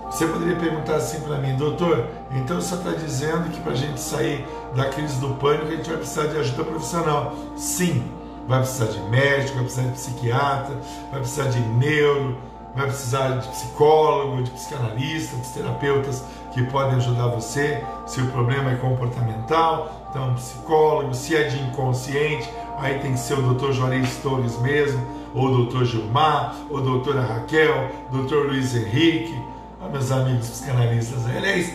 Você 0.06 0.28
poderia 0.28 0.56
perguntar 0.56 0.95
assim 0.95 1.19
para 1.21 1.38
mim, 1.38 1.56
doutor, 1.56 2.08
então 2.32 2.62
você 2.62 2.75
está 2.75 2.91
dizendo 2.91 3.49
que 3.49 3.60
para 3.60 3.71
a 3.71 3.75
gente 3.75 3.99
sair 3.99 4.45
da 4.75 4.86
crise 4.86 5.19
do 5.19 5.34
pânico 5.36 5.67
a 5.67 5.71
gente 5.71 5.89
vai 5.89 5.97
precisar 5.97 6.28
de 6.28 6.38
ajuda 6.38 6.63
profissional? 6.63 7.34
Sim, 7.58 8.12
vai 8.47 8.60
precisar 8.60 8.86
de 8.86 8.99
médico, 9.10 9.56
vai 9.56 9.63
precisar 9.63 9.88
de 9.88 9.91
psiquiatra, 9.93 10.78
vai 11.12 11.19
precisar 11.19 11.49
de 11.49 11.60
neuro, 11.60 12.38
vai 12.75 12.86
precisar 12.86 13.39
de 13.39 13.47
psicólogo, 13.47 14.43
de 14.43 14.51
psicanalista, 14.51 15.36
de 15.38 15.49
terapeutas 15.49 16.23
que 16.54 16.63
podem 16.63 16.95
ajudar 16.95 17.28
você. 17.28 17.84
Se 18.06 18.21
o 18.21 18.28
problema 18.28 18.71
é 18.71 18.75
comportamental, 18.75 20.04
então 20.15 20.34
psicólogo. 20.34 21.13
Se 21.13 21.36
é 21.36 21.43
de 21.43 21.62
inconsciente, 21.62 22.49
aí 22.78 22.99
tem 22.99 23.13
que 23.13 23.19
ser 23.19 23.38
o 23.38 23.54
Dr. 23.54 23.73
Juarez 23.73 24.17
Torres 24.23 24.58
mesmo, 24.60 25.06
ou 25.34 25.47
o 25.47 25.65
Dr. 25.65 25.84
Gilmar, 25.84 26.56
ou 26.69 26.78
a 26.78 26.82
doutora 26.82 27.21
Raquel, 27.21 27.91
Dr. 28.12 28.47
Luiz 28.47 28.73
Henrique, 28.73 29.38
ah, 29.82 29.89
meus 29.89 30.12
amigos 30.12 30.49
psicanalistas. 30.49 31.25
Aliás, 31.25 31.73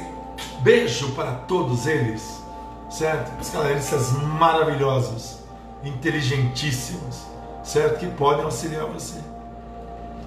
beijo 0.62 1.10
para 1.12 1.32
todos 1.32 1.86
eles, 1.86 2.42
certo? 2.88 3.36
Psicanalistas 3.36 4.12
maravilhosos, 4.12 5.40
inteligentíssimos, 5.84 7.26
certo? 7.62 7.98
Que 7.98 8.06
podem 8.06 8.44
auxiliar 8.44 8.86
você. 8.86 9.18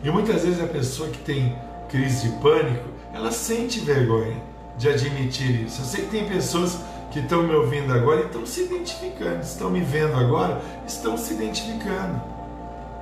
E 0.04 0.12
muitas 0.12 0.44
vezes 0.44 0.62
a 0.62 0.68
pessoa 0.68 1.10
que 1.10 1.18
tem 1.20 1.56
crise 1.90 2.30
de 2.30 2.36
pânico, 2.38 2.90
ela 3.14 3.32
sente 3.32 3.80
vergonha 3.80 4.38
de 4.78 4.90
admitir 4.90 5.66
isso. 5.66 5.82
Eu 5.82 5.86
sei 5.86 6.04
que 6.04 6.12
tem 6.12 6.28
pessoas 6.28 6.80
que 7.14 7.20
estão 7.20 7.44
me 7.44 7.54
ouvindo 7.54 7.94
agora 7.94 8.22
e 8.22 8.26
estão 8.26 8.44
se 8.44 8.64
identificando, 8.64 9.42
estão 9.42 9.70
me 9.70 9.82
vendo 9.82 10.16
agora, 10.16 10.60
estão 10.88 11.16
se 11.16 11.36
identificando. 11.36 12.20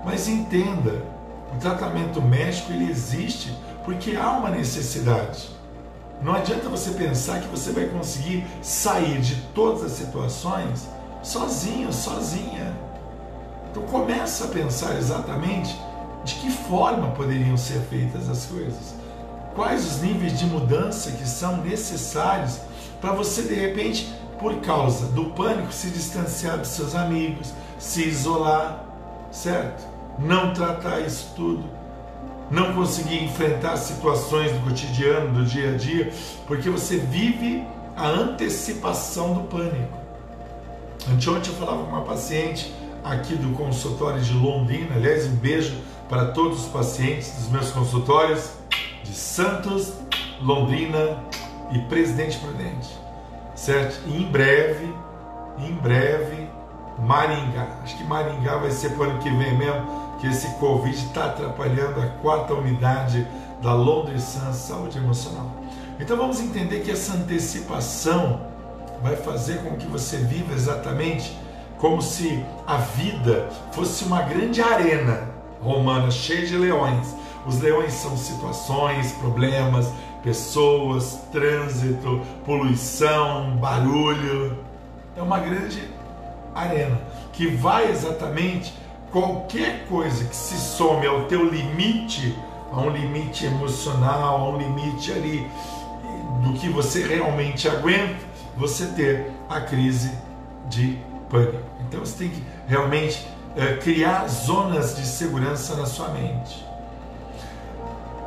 Mas 0.03 0.27
entenda, 0.27 1.01
o 1.55 1.57
tratamento 1.57 2.21
médico 2.21 2.73
ele 2.73 2.91
existe 2.91 3.57
porque 3.85 4.17
há 4.17 4.31
uma 4.31 4.49
necessidade. 4.49 5.49
Não 6.21 6.33
adianta 6.33 6.67
você 6.67 6.91
pensar 6.91 7.39
que 7.39 7.47
você 7.47 7.71
vai 7.71 7.85
conseguir 7.85 8.45
sair 8.61 9.21
de 9.21 9.35
todas 9.53 9.83
as 9.83 9.93
situações 9.93 10.89
sozinho, 11.23 11.91
sozinha. 11.93 12.75
Então 13.71 13.83
começa 13.83 14.43
a 14.43 14.47
pensar 14.49 14.97
exatamente 14.97 15.73
de 16.25 16.35
que 16.35 16.51
forma 16.51 17.11
poderiam 17.11 17.55
ser 17.55 17.79
feitas 17.89 18.29
as 18.29 18.45
coisas? 18.45 19.00
Quais 19.55 19.85
os 19.85 20.01
níveis 20.01 20.39
de 20.39 20.45
mudança 20.45 21.11
que 21.11 21.27
são 21.27 21.57
necessários 21.57 22.59
para 23.01 23.13
você, 23.13 23.41
de 23.41 23.55
repente, 23.55 24.13
por 24.39 24.55
causa 24.61 25.07
do 25.07 25.25
pânico, 25.25 25.73
se 25.73 25.89
distanciar 25.89 26.57
dos 26.57 26.69
seus 26.69 26.95
amigos, 26.95 27.53
se 27.77 28.07
isolar, 28.07 28.85
certo? 29.31 29.85
Não 30.17 30.53
tratar 30.53 31.01
isso 31.01 31.33
tudo, 31.35 31.63
não 32.49 32.73
conseguir 32.73 33.23
enfrentar 33.23 33.77
situações 33.77 34.51
do 34.51 34.59
cotidiano, 34.61 35.33
do 35.33 35.45
dia 35.45 35.73
a 35.73 35.77
dia, 35.77 36.13
porque 36.47 36.69
você 36.69 36.97
vive 36.97 37.65
a 37.95 38.07
antecipação 38.07 39.33
do 39.33 39.41
pânico. 39.41 39.97
Anteontem 41.11 41.51
eu 41.51 41.59
falava 41.59 41.83
com 41.83 41.89
uma 41.89 42.03
paciente 42.03 42.73
aqui 43.03 43.35
do 43.35 43.55
consultório 43.55 44.21
de 44.21 44.33
Londrina, 44.33 44.95
aliás, 44.95 45.25
um 45.25 45.35
beijo 45.35 45.75
para 46.07 46.25
todos 46.27 46.65
os 46.65 46.67
pacientes 46.67 47.31
dos 47.31 47.49
meus 47.49 47.71
consultórios 47.71 48.60
de 49.11 49.17
Santos, 49.17 49.91
Londrina 50.41 51.21
e 51.69 51.79
Presidente 51.79 52.39
Prudente, 52.39 52.97
certo? 53.53 53.99
E 54.07 54.23
em 54.23 54.31
breve, 54.31 54.95
em 55.59 55.73
breve, 55.73 56.49
Maringá. 56.97 57.67
Acho 57.83 57.97
que 57.97 58.05
Maringá 58.05 58.55
vai 58.55 58.71
ser 58.71 58.91
para 58.91 58.99
o 59.01 59.09
ano 59.09 59.19
que 59.19 59.29
vem 59.29 59.57
mesmo, 59.57 60.15
que 60.21 60.27
esse 60.27 60.47
Covid 60.59 60.95
está 60.95 61.25
atrapalhando 61.25 61.99
a 61.99 62.07
quarta 62.21 62.53
unidade 62.53 63.27
da 63.61 63.73
Londres 63.73 64.23
Sun 64.23 64.53
Saúde 64.53 64.97
Emocional. 64.97 65.51
Então 65.99 66.15
vamos 66.15 66.39
entender 66.39 66.79
que 66.79 66.91
essa 66.91 67.13
antecipação 67.13 68.39
vai 69.03 69.17
fazer 69.17 69.57
com 69.57 69.75
que 69.75 69.87
você 69.87 70.17
viva 70.17 70.53
exatamente 70.53 71.37
como 71.77 72.01
se 72.01 72.45
a 72.65 72.77
vida 72.77 73.49
fosse 73.73 74.05
uma 74.05 74.21
grande 74.21 74.61
arena 74.61 75.27
romana 75.61 76.09
cheia 76.09 76.45
de 76.45 76.55
leões. 76.55 77.13
Os 77.45 77.59
leões 77.59 77.93
são 77.93 78.15
situações, 78.15 79.11
problemas, 79.13 79.91
pessoas, 80.23 81.19
trânsito, 81.31 82.21
poluição, 82.45 83.57
barulho. 83.57 84.57
É 85.17 85.21
uma 85.21 85.39
grande 85.39 85.89
arena 86.53 86.99
que 87.33 87.47
vai 87.47 87.89
exatamente 87.89 88.73
qualquer 89.11 89.85
coisa 89.87 90.23
que 90.25 90.35
se 90.35 90.55
some 90.55 91.05
ao 91.05 91.25
teu 91.25 91.43
limite, 91.49 92.37
a 92.71 92.79
um 92.79 92.89
limite 92.89 93.45
emocional, 93.45 94.37
a 94.37 94.49
um 94.49 94.57
limite 94.57 95.11
ali 95.11 95.49
do 96.43 96.53
que 96.53 96.69
você 96.69 97.05
realmente 97.05 97.67
aguenta, 97.67 98.19
você 98.55 98.85
ter 98.87 99.31
a 99.49 99.59
crise 99.59 100.11
de 100.69 100.97
pânico. 101.29 101.63
Então 101.87 101.99
você 101.99 102.17
tem 102.17 102.29
que 102.29 102.43
realmente 102.67 103.27
é, 103.55 103.75
criar 103.77 104.27
zonas 104.27 104.95
de 104.95 105.05
segurança 105.05 105.75
na 105.75 105.85
sua 105.85 106.09
mente. 106.09 106.70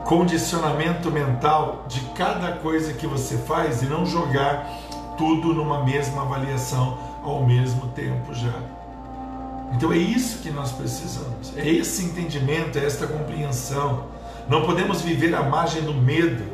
Condicionamento 0.05 1.11
mental 1.11 1.85
de 1.88 2.01
cada 2.14 2.53
coisa 2.53 2.93
que 2.93 3.07
você 3.07 3.38
faz 3.38 3.83
e 3.83 3.87
não 3.87 4.05
jogar 4.05 4.69
tudo 5.17 5.55
numa 5.55 5.83
mesma 5.83 6.23
avaliação 6.23 6.99
ao 7.23 7.43
mesmo 7.43 7.88
tempo 7.88 8.35
já. 8.35 8.53
Então 9.73 9.93
é 9.93 9.97
isso 9.97 10.38
que 10.38 10.51
nós 10.51 10.73
precisamos, 10.73 11.57
é 11.57 11.67
esse 11.69 12.05
entendimento, 12.05 12.79
é 12.79 12.85
esta 12.85 13.07
compreensão. 13.07 14.05
Não 14.47 14.67
podemos 14.67 15.01
viver 15.01 15.35
à 15.35 15.43
margem 15.43 15.83
do 15.83 15.95
medo. 15.95 16.45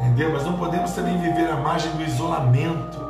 entendeu? 0.00 0.30
Mas 0.30 0.44
não 0.44 0.58
podemos 0.58 0.92
também 0.92 1.18
viver 1.18 1.50
à 1.50 1.56
margem 1.56 1.90
do 1.92 2.02
isolamento. 2.02 3.00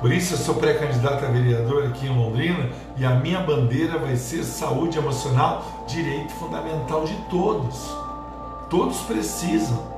Por 0.00 0.12
isso 0.12 0.34
eu 0.34 0.38
sou 0.38 0.54
pré-candidato 0.54 1.24
a 1.24 1.28
vereador 1.28 1.88
aqui 1.88 2.06
em 2.06 2.16
Londrina 2.16 2.70
e 2.96 3.04
a 3.04 3.10
minha 3.10 3.40
bandeira 3.40 3.98
vai 3.98 4.16
ser 4.16 4.44
saúde 4.44 4.96
emocional, 4.96 5.84
direito 5.86 6.32
fundamental 6.34 7.04
de 7.04 7.14
todos. 7.28 8.09
Todos 8.70 8.98
precisam. 9.00 9.90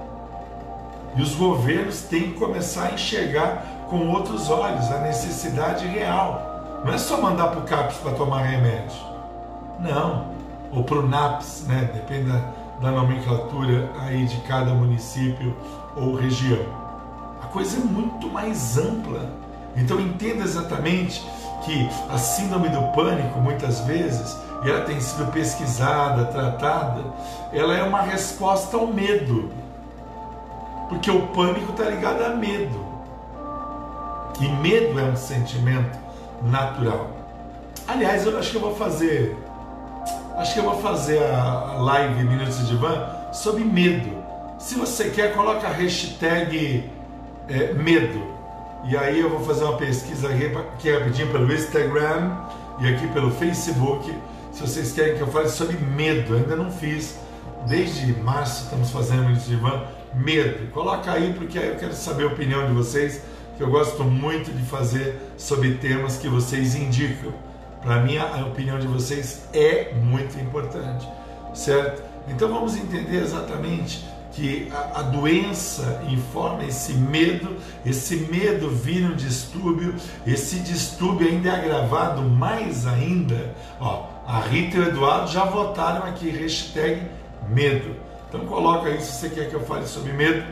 E 1.15 1.21
os 1.21 1.35
governos 1.35 2.01
têm 2.03 2.33
que 2.33 2.39
começar 2.39 2.87
a 2.87 2.95
enxergar 2.95 3.85
com 3.91 4.09
outros 4.09 4.49
olhos 4.49 4.91
a 4.91 4.99
necessidade 5.01 5.87
real. 5.87 6.81
Não 6.83 6.93
é 6.93 6.99
só 6.99 7.21
mandar 7.21 7.49
para 7.49 7.61
o 7.61 7.65
CAPS 7.65 7.99
para 7.99 8.13
tomar 8.13 8.43
remédio. 8.43 8.97
Não. 9.79 10.33
Ou 10.73 10.83
para 10.83 10.99
o 10.99 11.07
NAPS, 11.07 11.67
né? 11.69 11.91
depende 11.93 12.31
da, 12.31 12.41
da 12.81 12.91
nomenclatura 12.91 13.91
aí 14.01 14.25
de 14.25 14.41
cada 14.49 14.73
município 14.73 15.55
ou 15.95 16.15
região. 16.15 16.65
A 17.43 17.47
coisa 17.49 17.77
é 17.77 17.81
muito 17.81 18.29
mais 18.29 18.79
ampla. 18.79 19.31
Então 19.77 20.01
entenda 20.01 20.45
exatamente 20.45 21.23
que 21.65 21.89
a 22.11 22.17
síndrome 22.17 22.71
do 22.71 22.83
pânico, 22.93 23.39
muitas 23.39 23.81
vezes, 23.81 24.37
e 24.65 24.71
ela 24.71 24.83
tem 24.83 25.01
sido 25.01 25.31
pesquisada, 25.33 26.27
tratada, 26.27 27.03
ela 27.53 27.77
é 27.77 27.83
uma 27.83 28.03
resposta 28.03 28.77
ao 28.77 28.87
medo. 28.87 29.51
Porque 30.89 31.11
o 31.11 31.29
pânico 31.29 31.73
está 31.73 31.85
ligado 31.85 32.23
a 32.23 32.31
medo. 32.31 32.85
E 34.41 34.49
medo 34.49 34.99
é 34.99 35.05
um 35.05 35.17
sentimento 35.17 35.99
natural. 36.43 37.11
Aliás, 37.89 38.25
eu 38.27 38.39
acho 38.39 38.51
que 38.51 38.57
eu 38.57 38.61
vou 38.61 38.77
fazer. 38.77 39.37
Acho 40.37 40.55
que 40.55 40.61
eu 40.61 40.65
vou 40.65 40.81
fazer 40.81 41.23
a 41.23 41.77
live 41.79 42.25
Minutos 42.25 42.67
de 42.69 42.77
Van 42.77 43.07
sobre 43.33 43.65
medo. 43.65 44.23
Se 44.59 44.77
você 44.77 45.11
quer, 45.11 45.35
coloca 45.35 45.67
a 45.67 45.71
hashtag 45.71 46.89
é, 47.49 47.73
medo. 47.75 48.33
E 48.85 48.97
aí 48.97 49.21
eu 49.21 49.31
vou 49.31 49.41
fazer 49.41 49.65
uma 49.65 49.77
pesquisa 49.77 50.29
aqui 50.29 50.91
rapidinho 50.91 51.31
pelo 51.31 51.53
Instagram 51.53 52.37
e 52.81 52.95
aqui 52.95 53.07
pelo 53.09 53.31
Facebook. 53.31 54.13
Se 54.53 54.61
vocês 54.61 54.93
querem 54.93 55.17
que 55.17 55.23
eu 55.23 55.29
fale 55.29 55.49
sobre 55.49 55.79
medo, 55.79 56.35
ainda 56.35 56.55
não 56.55 56.71
fiz. 56.71 57.19
Desde 57.67 58.13
março 58.21 58.65
estamos 58.65 58.91
fazendo 58.91 59.23
Minutos 59.23 59.47
de 59.47 59.59
medo. 60.15 60.71
Coloca 60.73 61.11
aí 61.11 61.33
porque 61.33 61.59
aí 61.59 61.69
eu 61.69 61.77
quero 61.77 61.95
saber 61.95 62.25
a 62.25 62.27
opinião 62.27 62.67
de 62.67 62.73
vocês, 62.73 63.23
que 63.57 63.63
eu 63.63 63.71
gosto 63.71 64.05
muito 64.05 64.53
de 64.53 64.63
fazer 64.65 65.17
sobre 65.39 65.75
temas 65.77 66.19
que 66.19 66.29
vocês 66.29 66.75
indicam. 66.75 67.33
Para 67.81 68.03
mim 68.03 68.19
a 68.19 68.45
opinião 68.47 68.79
de 68.79 68.87
vocês 68.87 69.49
é 69.55 69.93
muito 69.95 70.39
importante, 70.39 71.09
certo? 71.55 72.03
Então 72.29 72.49
vamos 72.53 72.77
entender 72.77 73.23
exatamente 73.23 74.05
que 74.33 74.71
a, 74.71 75.01
a, 75.01 75.03
doença 75.03 76.03
informa 76.09 76.65
esse 76.65 76.95
medo, 76.95 77.57
esse 77.85 78.17
medo 78.17 78.71
vira 78.71 79.09
um 79.09 79.17
distúrbio, 79.17 79.95
esse 80.27 80.61
distúrbio 80.61 81.29
ainda 81.29 81.51
é 81.51 81.55
agravado 81.55 82.23
mais 82.23 82.87
ainda. 82.87 83.55
Ó, 83.79 84.12
a 84.27 84.41
Rita 84.41 84.77
e 84.77 84.81
o 84.81 84.89
Eduardo 84.89 85.31
já 85.31 85.45
votaram 85.45 86.07
aqui, 86.07 86.31
hashtag 86.31 87.03
medo. 87.49 87.97
Então 88.29 88.47
coloca 88.47 88.89
aí 88.89 89.01
se 89.01 89.13
você 89.13 89.29
quer 89.29 89.49
que 89.49 89.55
eu 89.55 89.61
fale 89.61 89.87
sobre 89.87 90.13
medo. 90.13 90.45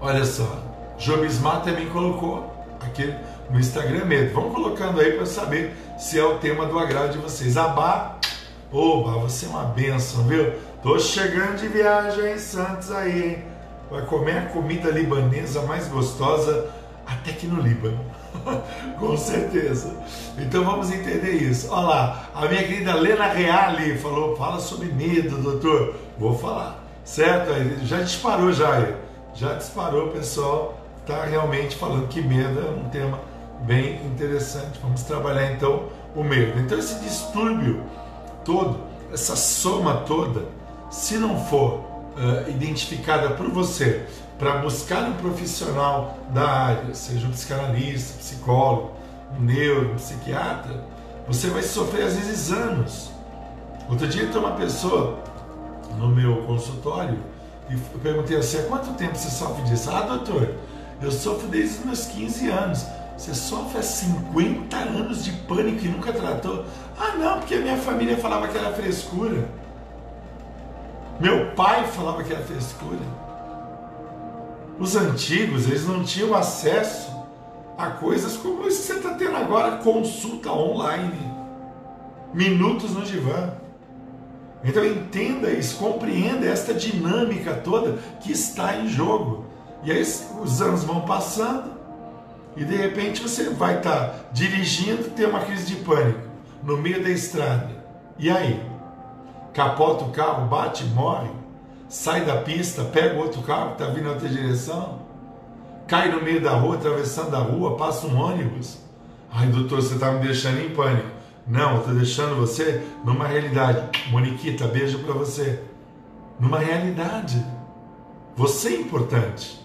Olha 0.00 0.24
só, 0.24 0.60
Jobismar 0.98 1.62
também 1.62 1.88
colocou 1.88 2.52
aqui 2.80 3.14
no 3.50 3.58
Instagram 3.58 4.04
medo. 4.04 4.34
Vamos 4.34 4.54
colocando 4.54 5.00
aí 5.00 5.12
para 5.12 5.26
saber 5.26 5.74
se 5.98 6.18
é 6.18 6.24
o 6.24 6.38
tema 6.38 6.66
do 6.66 6.78
agrado 6.78 7.12
de 7.12 7.18
vocês. 7.18 7.56
Abá, 7.56 8.16
oba, 8.72 9.12
você 9.12 9.46
é 9.46 9.48
uma 9.48 9.64
benção, 9.64 10.24
viu? 10.24 10.52
Tô 10.82 10.98
chegando 10.98 11.58
de 11.58 11.68
viagem 11.68 12.32
em 12.32 12.38
Santos 12.38 12.90
aí, 12.90 13.24
hein? 13.24 13.44
Vai 13.90 14.02
comer 14.06 14.38
a 14.38 14.46
comida 14.46 14.90
libanesa 14.90 15.62
mais 15.62 15.86
gostosa 15.86 16.70
até 17.06 17.32
que 17.32 17.46
no 17.46 17.60
Líbano. 17.62 18.00
Com 18.98 19.16
certeza. 19.16 19.94
Então 20.38 20.64
vamos 20.64 20.90
entender 20.90 21.32
isso. 21.32 21.68
Olha 21.70 21.86
lá, 21.86 22.30
a 22.34 22.46
minha 22.46 22.62
querida 22.62 22.94
Lena 22.94 23.26
Reale 23.26 23.96
falou: 23.98 24.36
fala 24.36 24.60
sobre 24.60 24.86
medo, 24.88 25.38
doutor. 25.38 25.94
Vou 26.18 26.38
falar, 26.38 26.82
certo? 27.04 27.50
Já 27.84 28.00
disparou 28.00 28.52
já, 28.52 28.92
já 29.34 29.54
disparou, 29.54 30.08
pessoal. 30.08 30.78
Está 31.00 31.24
realmente 31.24 31.76
falando 31.76 32.06
que 32.08 32.20
medo 32.20 32.60
é 32.60 32.70
um 32.70 32.88
tema 32.88 33.18
bem 33.62 33.96
interessante. 34.06 34.78
Vamos 34.80 35.02
trabalhar 35.02 35.52
então 35.52 35.88
o 36.14 36.22
medo. 36.22 36.58
Então 36.60 36.78
esse 36.78 37.00
distúrbio 37.00 37.82
todo, 38.44 38.78
essa 39.12 39.36
soma 39.36 40.02
toda, 40.06 40.44
se 40.90 41.16
não 41.16 41.44
for 41.46 41.80
uh, 42.16 42.50
identificada 42.50 43.30
por 43.30 43.48
você 43.50 44.06
para 44.42 44.56
buscar 44.56 45.04
um 45.04 45.12
profissional 45.12 46.18
da 46.30 46.42
área, 46.42 46.94
seja 46.94 47.28
um 47.28 47.30
psicanalista, 47.30 48.18
psicólogo, 48.18 48.90
um 49.38 49.40
neuro, 49.44 49.92
um 49.92 49.94
psiquiatra, 49.94 50.84
você 51.28 51.46
vai 51.46 51.62
sofrer 51.62 52.06
às 52.06 52.16
vezes 52.16 52.50
anos. 52.50 53.12
Outro 53.88 54.08
dia 54.08 54.26
tem 54.26 54.40
uma 54.40 54.56
pessoa 54.56 55.20
no 55.96 56.08
meu 56.08 56.38
consultório 56.42 57.20
e 57.70 57.74
eu 57.74 58.00
perguntei 58.02 58.36
assim: 58.36 58.58
há 58.58 58.62
quanto 58.64 58.92
tempo 58.94 59.14
você 59.14 59.30
sofre 59.30 59.62
disso? 59.62 59.88
Ah, 59.92 60.00
doutor, 60.00 60.56
eu 61.00 61.12
sofro 61.12 61.46
desde 61.46 61.78
os 61.78 61.84
meus 61.84 62.06
15 62.06 62.48
anos. 62.50 62.84
Você 63.16 63.34
sofre 63.36 63.78
há 63.78 63.82
50 63.82 64.76
anos 64.76 65.24
de 65.24 65.30
pânico 65.30 65.84
e 65.84 65.88
nunca 65.88 66.12
tratou? 66.12 66.64
Ah, 66.98 67.16
não, 67.16 67.38
porque 67.38 67.54
a 67.54 67.60
minha 67.60 67.76
família 67.76 68.16
falava 68.16 68.48
que 68.48 68.58
era 68.58 68.72
frescura. 68.72 69.48
Meu 71.20 71.52
pai 71.54 71.86
falava 71.86 72.24
que 72.24 72.32
era 72.32 72.42
frescura. 72.42 73.22
Os 74.78 74.96
antigos, 74.96 75.66
eles 75.66 75.86
não 75.86 76.02
tinham 76.02 76.34
acesso 76.34 77.12
a 77.76 77.90
coisas 77.90 78.36
como 78.36 78.66
isso 78.66 78.80
que 78.80 78.86
você 78.86 78.94
está 78.94 79.14
tendo 79.14 79.36
agora, 79.36 79.78
consulta 79.78 80.50
online, 80.50 81.32
minutos 82.32 82.92
no 82.92 83.02
divã. 83.02 83.52
Então 84.64 84.84
entenda 84.84 85.50
isso, 85.50 85.76
compreenda 85.76 86.46
esta 86.46 86.72
dinâmica 86.72 87.54
toda 87.54 87.98
que 88.20 88.32
está 88.32 88.76
em 88.76 88.88
jogo. 88.88 89.46
E 89.82 89.90
aí 89.90 90.00
os 90.00 90.62
anos 90.62 90.84
vão 90.84 91.00
passando 91.02 91.72
e 92.56 92.64
de 92.64 92.76
repente 92.76 93.22
você 93.22 93.50
vai 93.50 93.78
estar 93.78 94.08
tá 94.08 94.14
dirigindo, 94.32 95.10
ter 95.10 95.26
uma 95.26 95.40
crise 95.40 95.66
de 95.66 95.76
pânico 95.76 96.20
no 96.62 96.76
meio 96.76 97.02
da 97.02 97.10
estrada. 97.10 97.70
E 98.18 98.30
aí? 98.30 98.62
Capota 99.52 100.04
o 100.04 100.10
carro, 100.10 100.46
bate, 100.48 100.84
morre, 100.84 101.30
sai 101.92 102.24
da 102.24 102.38
pista, 102.38 102.84
pega 102.84 103.20
outro 103.20 103.42
carro 103.42 103.76
que 103.76 103.82
está 103.82 103.92
vindo 103.92 104.04
na 104.04 104.12
outra 104.12 104.26
direção, 104.26 105.02
cai 105.86 106.10
no 106.10 106.22
meio 106.22 106.40
da 106.40 106.52
rua, 106.52 106.76
atravessando 106.76 107.36
a 107.36 107.40
rua, 107.40 107.76
passa 107.76 108.06
um 108.06 108.18
ônibus. 108.18 108.78
Ai, 109.30 109.48
doutor, 109.48 109.82
você 109.82 109.94
está 109.94 110.10
me 110.10 110.26
deixando 110.26 110.58
em 110.58 110.70
pânico. 110.70 111.10
Não, 111.46 111.72
eu 111.72 111.78
estou 111.80 111.94
deixando 111.94 112.34
você 112.34 112.82
numa 113.04 113.26
realidade. 113.26 114.08
Moniquita, 114.10 114.66
beijo 114.66 115.00
para 115.00 115.12
você. 115.12 115.62
Numa 116.40 116.58
realidade. 116.58 117.44
Você 118.36 118.68
é 118.68 118.80
importante. 118.80 119.60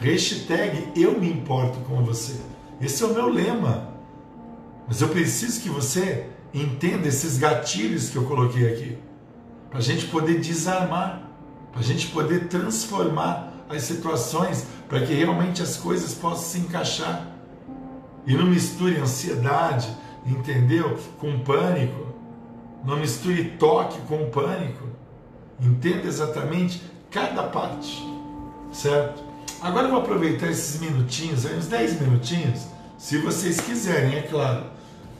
Hashtag 0.00 0.88
eu 0.96 1.20
me 1.20 1.30
importo 1.30 1.78
com 1.80 2.02
você. 2.02 2.34
Esse 2.80 3.04
é 3.04 3.06
o 3.06 3.14
meu 3.14 3.28
lema. 3.28 3.90
Mas 4.88 5.00
eu 5.00 5.08
preciso 5.08 5.60
que 5.60 5.68
você 5.68 6.26
entenda 6.52 7.06
esses 7.06 7.38
gatilhos 7.38 8.10
que 8.10 8.16
eu 8.16 8.24
coloquei 8.24 8.72
aqui. 8.72 8.98
Para 9.70 9.78
a 9.78 9.82
gente 9.82 10.06
poder 10.06 10.40
desarmar. 10.40 11.27
Para 11.72 11.80
a 11.80 11.84
gente 11.84 12.08
poder 12.08 12.48
transformar 12.48 13.52
as 13.68 13.82
situações. 13.82 14.66
Para 14.88 15.04
que 15.04 15.12
realmente 15.12 15.62
as 15.62 15.76
coisas 15.76 16.14
possam 16.14 16.44
se 16.44 16.58
encaixar. 16.58 17.26
E 18.26 18.34
não 18.34 18.46
misture 18.46 18.98
ansiedade, 18.98 19.88
entendeu? 20.26 20.98
Com 21.18 21.40
pânico. 21.40 22.08
Não 22.84 22.96
misture 22.96 23.56
toque 23.58 24.00
com 24.02 24.30
pânico. 24.30 24.88
Entenda 25.60 26.06
exatamente 26.06 26.80
cada 27.10 27.42
parte, 27.44 28.06
certo? 28.72 29.22
Agora 29.60 29.86
eu 29.86 29.90
vou 29.90 30.00
aproveitar 30.00 30.48
esses 30.48 30.80
minutinhos, 30.80 31.44
uns 31.44 31.66
10 31.66 32.00
minutinhos, 32.00 32.66
se 32.96 33.18
vocês 33.18 33.60
quiserem, 33.60 34.16
é 34.18 34.22
claro, 34.22 34.66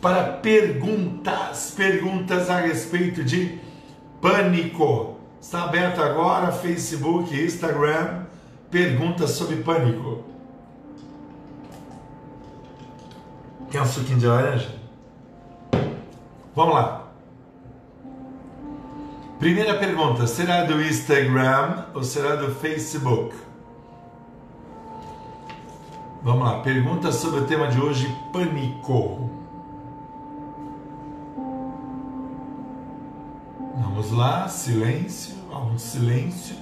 para 0.00 0.24
perguntas, 0.24 1.72
perguntas 1.76 2.48
a 2.48 2.60
respeito 2.60 3.24
de 3.24 3.58
pânico. 4.20 5.07
Está 5.40 5.64
aberto 5.64 6.02
agora 6.02 6.50
Facebook, 6.50 7.34
Instagram, 7.34 8.24
perguntas 8.70 9.30
sobre 9.30 9.56
pânico. 9.56 10.24
Quer 13.70 13.82
um 13.82 13.86
suquinho 13.86 14.18
de 14.18 14.26
laranja? 14.26 14.74
Vamos 16.54 16.74
lá. 16.74 17.08
Primeira 19.38 19.78
pergunta: 19.78 20.26
será 20.26 20.64
do 20.64 20.82
Instagram 20.82 21.84
ou 21.94 22.02
será 22.02 22.34
do 22.34 22.52
Facebook? 22.56 23.36
Vamos 26.22 26.44
lá, 26.44 26.60
pergunta 26.60 27.12
sobre 27.12 27.40
o 27.40 27.46
tema 27.46 27.68
de 27.68 27.80
hoje: 27.80 28.12
pânico. 28.32 29.37
Vamos 33.80 34.10
lá, 34.10 34.48
silêncio, 34.48 35.36
há 35.52 35.58
um 35.58 35.78
silêncio. 35.78 36.56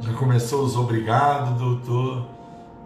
Já 0.00 0.12
começou 0.14 0.64
os 0.64 0.76
obrigado, 0.76 1.58
doutor. 1.58 2.26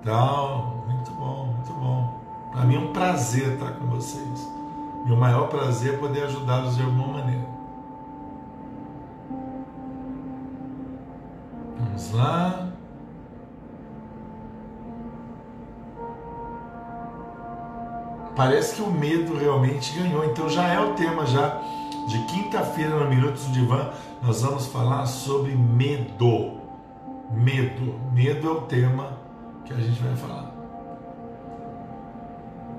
Tal. 0.05 0.85
Muito 0.89 1.11
bom, 1.13 1.47
muito 1.55 1.73
bom. 1.73 2.21
Para 2.53 2.65
mim 2.65 2.77
é 2.77 2.79
um 2.79 2.93
prazer 2.93 3.55
estar 3.55 3.73
com 3.73 3.87
vocês. 3.87 4.49
Meu 5.07 5.17
maior 5.17 5.49
prazer 5.49 5.95
é 5.95 5.97
poder 5.97 6.25
ajudá-los 6.25 6.77
de 6.77 6.83
alguma 6.83 7.19
maneira. 7.19 7.47
Vamos 11.79 12.13
lá. 12.13 12.70
Parece 18.37 18.77
que 18.77 18.83
o 18.83 18.91
medo 18.91 19.37
realmente 19.37 19.99
ganhou. 19.99 20.25
Então 20.25 20.49
já 20.49 20.67
é 20.69 20.81
o 20.81 20.95
tema 20.95 21.27
já 21.27 21.61
de 22.09 22.19
quinta-feira 22.27 22.97
no 22.97 23.09
Minutos 23.09 23.45
do 23.45 23.53
Divã. 23.53 23.91
Nós 24.23 24.43
vamos 24.43 24.67
falar 24.67 25.07
sobre 25.07 25.55
medo. 25.55 26.59
Medo. 27.31 27.95
Medo 28.13 28.49
é 28.49 28.51
o 28.51 28.61
tema 28.63 29.19
que 29.65 29.73
a 29.73 29.77
gente 29.77 30.03
vai 30.03 30.17
falar. 30.17 30.51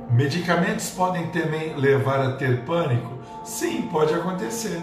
Medicamentos 0.10 0.90
podem 0.90 1.28
também 1.28 1.76
levar 1.76 2.20
a 2.20 2.34
ter 2.34 2.66
pânico? 2.66 3.14
Sim, 3.44 3.84
pode 3.84 4.14
acontecer. 4.14 4.82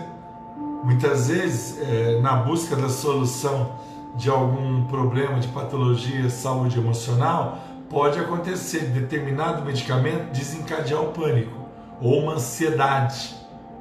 Muitas 0.82 1.28
vezes, 1.28 1.78
é, 1.82 2.20
na 2.20 2.36
busca 2.36 2.74
da 2.74 2.88
solução 2.88 3.72
de 4.14 4.30
algum 4.30 4.84
problema 4.84 5.38
de 5.38 5.48
patologia, 5.48 6.30
saúde 6.30 6.78
emocional, 6.78 7.58
pode 7.88 8.18
acontecer 8.18 8.80
determinado 8.86 9.64
medicamento 9.64 10.30
desencadear 10.32 11.02
o 11.02 11.12
pânico 11.12 11.68
ou 12.00 12.20
uma 12.20 12.34
ansiedade 12.34 13.34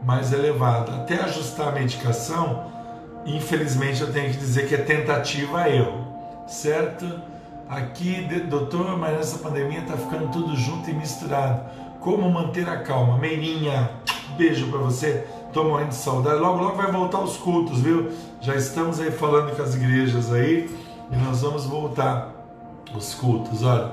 mais 0.03 0.31
elevada. 0.31 0.95
Até 0.95 1.21
ajustar 1.23 1.69
a 1.69 1.71
medicação, 1.71 2.65
infelizmente 3.25 4.01
eu 4.01 4.11
tenho 4.11 4.31
que 4.31 4.37
dizer 4.37 4.67
que 4.67 4.75
é 4.75 4.79
tentativa 4.79 5.69
erro, 5.69 6.07
certo? 6.47 7.21
Aqui, 7.67 8.21
doutor, 8.49 8.97
mas 8.97 9.17
nessa 9.17 9.39
pandemia 9.39 9.81
tá 9.81 9.97
ficando 9.97 10.31
tudo 10.31 10.55
junto 10.55 10.89
e 10.89 10.93
misturado. 10.93 11.69
Como 11.99 12.29
manter 12.31 12.67
a 12.69 12.77
calma? 12.77 13.17
Meirinha, 13.17 13.91
beijo 14.37 14.67
para 14.69 14.79
você. 14.79 15.27
Tô 15.51 15.65
morrendo 15.65 15.89
de 15.89 15.95
saudade. 15.95 16.39
Logo, 16.39 16.63
logo 16.63 16.77
vai 16.77 16.89
voltar 16.89 17.19
os 17.19 17.35
cultos, 17.35 17.81
viu? 17.81 18.09
Já 18.39 18.55
estamos 18.55 19.01
aí 19.01 19.11
falando 19.11 19.53
com 19.53 19.61
as 19.61 19.75
igrejas 19.75 20.31
aí 20.31 20.69
e 21.11 21.15
nós 21.17 21.41
vamos 21.41 21.65
voltar 21.65 22.36
os 22.95 23.13
cultos. 23.13 23.63
Olha, 23.63 23.91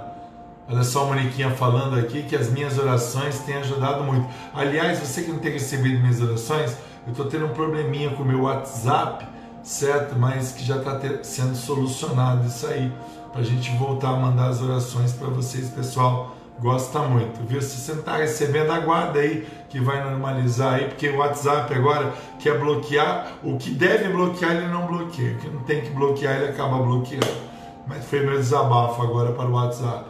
olha 0.68 0.82
só 0.84 1.04
a 1.04 1.06
Moniquinha 1.06 1.50
falando 1.50 1.98
aqui 1.98 2.22
que 2.22 2.36
as 2.36 2.50
minhas 2.50 2.78
orações 2.78 3.40
têm 3.40 3.56
ajudado 3.56 4.04
muito. 4.04 4.28
Aliás, 4.52 4.98
você 4.98 5.22
que 5.22 5.30
não 5.30 5.38
tem 5.38 5.52
recebido 5.52 6.00
minhas 6.00 6.20
orações, 6.20 6.76
eu 7.06 7.12
estou 7.12 7.26
tendo 7.26 7.46
um 7.46 7.50
probleminha 7.50 8.10
com 8.10 8.22
o 8.22 8.26
meu 8.26 8.42
WhatsApp, 8.42 9.26
certo? 9.62 10.16
Mas 10.18 10.52
que 10.52 10.64
já 10.64 10.76
está 10.76 10.98
sendo 11.22 11.54
solucionado 11.54 12.46
isso 12.46 12.66
aí 12.66 12.92
para 13.32 13.40
a 13.40 13.44
gente 13.44 13.74
voltar 13.76 14.10
a 14.10 14.16
mandar 14.16 14.48
as 14.48 14.62
orações 14.62 15.12
para 15.12 15.28
vocês, 15.28 15.68
pessoal. 15.70 16.36
Gosta 16.60 17.00
muito, 17.00 17.44
viu? 17.44 17.60
Se 17.60 17.80
você 17.80 17.92
não 17.92 17.98
está 17.98 18.16
recebendo, 18.16 18.70
aguarda 18.70 19.18
aí 19.18 19.44
que 19.68 19.80
vai 19.80 20.08
normalizar 20.08 20.74
aí, 20.74 20.84
porque 20.86 21.08
o 21.08 21.16
WhatsApp 21.16 21.74
agora 21.74 22.14
quer 22.38 22.60
bloquear, 22.60 23.32
o 23.42 23.58
que 23.58 23.70
deve 23.70 24.08
bloquear 24.08 24.52
ele 24.54 24.68
não 24.68 24.86
bloqueia, 24.86 25.34
o 25.34 25.38
que 25.38 25.48
não 25.48 25.64
tem 25.64 25.80
que 25.80 25.90
bloquear 25.90 26.36
ele 26.36 26.50
acaba 26.50 26.78
bloqueando. 26.78 27.53
Mas 27.86 28.04
foi 28.06 28.20
meu 28.20 28.36
desabafo 28.38 29.02
agora 29.02 29.32
para 29.32 29.48
o 29.48 29.52
WhatsApp. 29.52 30.06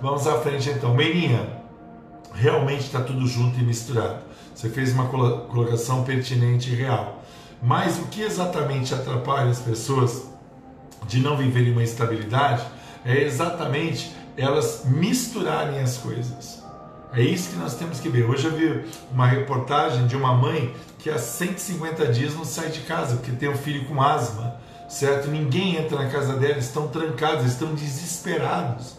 Vamos 0.00 0.26
à 0.26 0.40
frente 0.40 0.70
então. 0.70 0.94
Meirinha, 0.94 1.58
realmente 2.32 2.84
está 2.84 3.00
tudo 3.00 3.26
junto 3.26 3.58
e 3.58 3.62
misturado. 3.62 4.18
Você 4.54 4.68
fez 4.68 4.92
uma 4.92 5.06
colocação 5.06 6.04
pertinente 6.04 6.72
e 6.72 6.74
real. 6.74 7.22
Mas 7.62 7.98
o 7.98 8.06
que 8.06 8.22
exatamente 8.22 8.94
atrapalha 8.94 9.50
as 9.50 9.58
pessoas 9.58 10.24
de 11.06 11.20
não 11.20 11.36
viverem 11.36 11.72
uma 11.72 11.82
estabilidade 11.82 12.64
é 13.04 13.22
exatamente 13.22 14.14
elas 14.36 14.84
misturarem 14.84 15.80
as 15.80 15.96
coisas. 15.96 16.62
É 17.12 17.22
isso 17.22 17.50
que 17.50 17.56
nós 17.56 17.74
temos 17.74 17.98
que 18.00 18.08
ver. 18.08 18.28
Hoje 18.28 18.46
eu 18.46 18.52
vi 18.52 18.84
uma 19.10 19.26
reportagem 19.26 20.06
de 20.06 20.14
uma 20.14 20.34
mãe 20.34 20.74
que 20.98 21.10
há 21.10 21.18
150 21.18 22.06
dias 22.12 22.34
não 22.34 22.44
sai 22.44 22.68
de 22.68 22.80
casa 22.80 23.16
porque 23.16 23.32
tem 23.32 23.48
um 23.48 23.56
filho 23.56 23.86
com 23.86 24.00
asma, 24.00 24.56
certo? 24.88 25.28
Ninguém 25.28 25.76
entra 25.76 26.02
na 26.02 26.10
casa 26.10 26.34
dela, 26.34 26.58
estão 26.58 26.88
trancados, 26.88 27.44
estão 27.44 27.74
desesperados, 27.74 28.94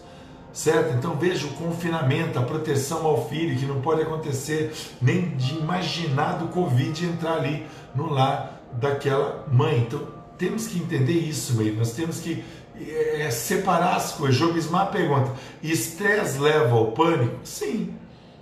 certo? 0.54 0.96
Então 0.96 1.16
veja 1.16 1.48
o 1.48 1.52
confinamento, 1.52 2.38
a 2.38 2.44
proteção 2.44 3.06
ao 3.06 3.28
filho, 3.28 3.58
que 3.58 3.66
não 3.66 3.82
pode 3.82 4.04
acontecer 4.04 4.74
nem 5.02 5.36
de 5.36 5.56
imaginar 5.56 6.34
do 6.34 6.48
Covid 6.50 7.06
entrar 7.06 7.38
ali 7.38 7.66
no 7.96 8.10
lar 8.10 8.62
daquela 8.74 9.46
mãe. 9.52 9.80
Então 9.80 10.08
temos 10.38 10.68
que 10.68 10.78
entender 10.78 11.14
isso, 11.14 11.56
meio. 11.56 11.76
Nós 11.76 11.92
temos 11.92 12.20
que 12.20 12.44
é, 12.80 13.30
separar 13.32 13.96
as 13.96 14.14
coisas. 14.14 14.38
Jogismar 14.38 14.92
pergunta: 14.92 15.34
estresse 15.62 16.40
leva 16.40 16.76
ao 16.76 16.92
pânico? 16.92 17.40
Sim. 17.44 17.96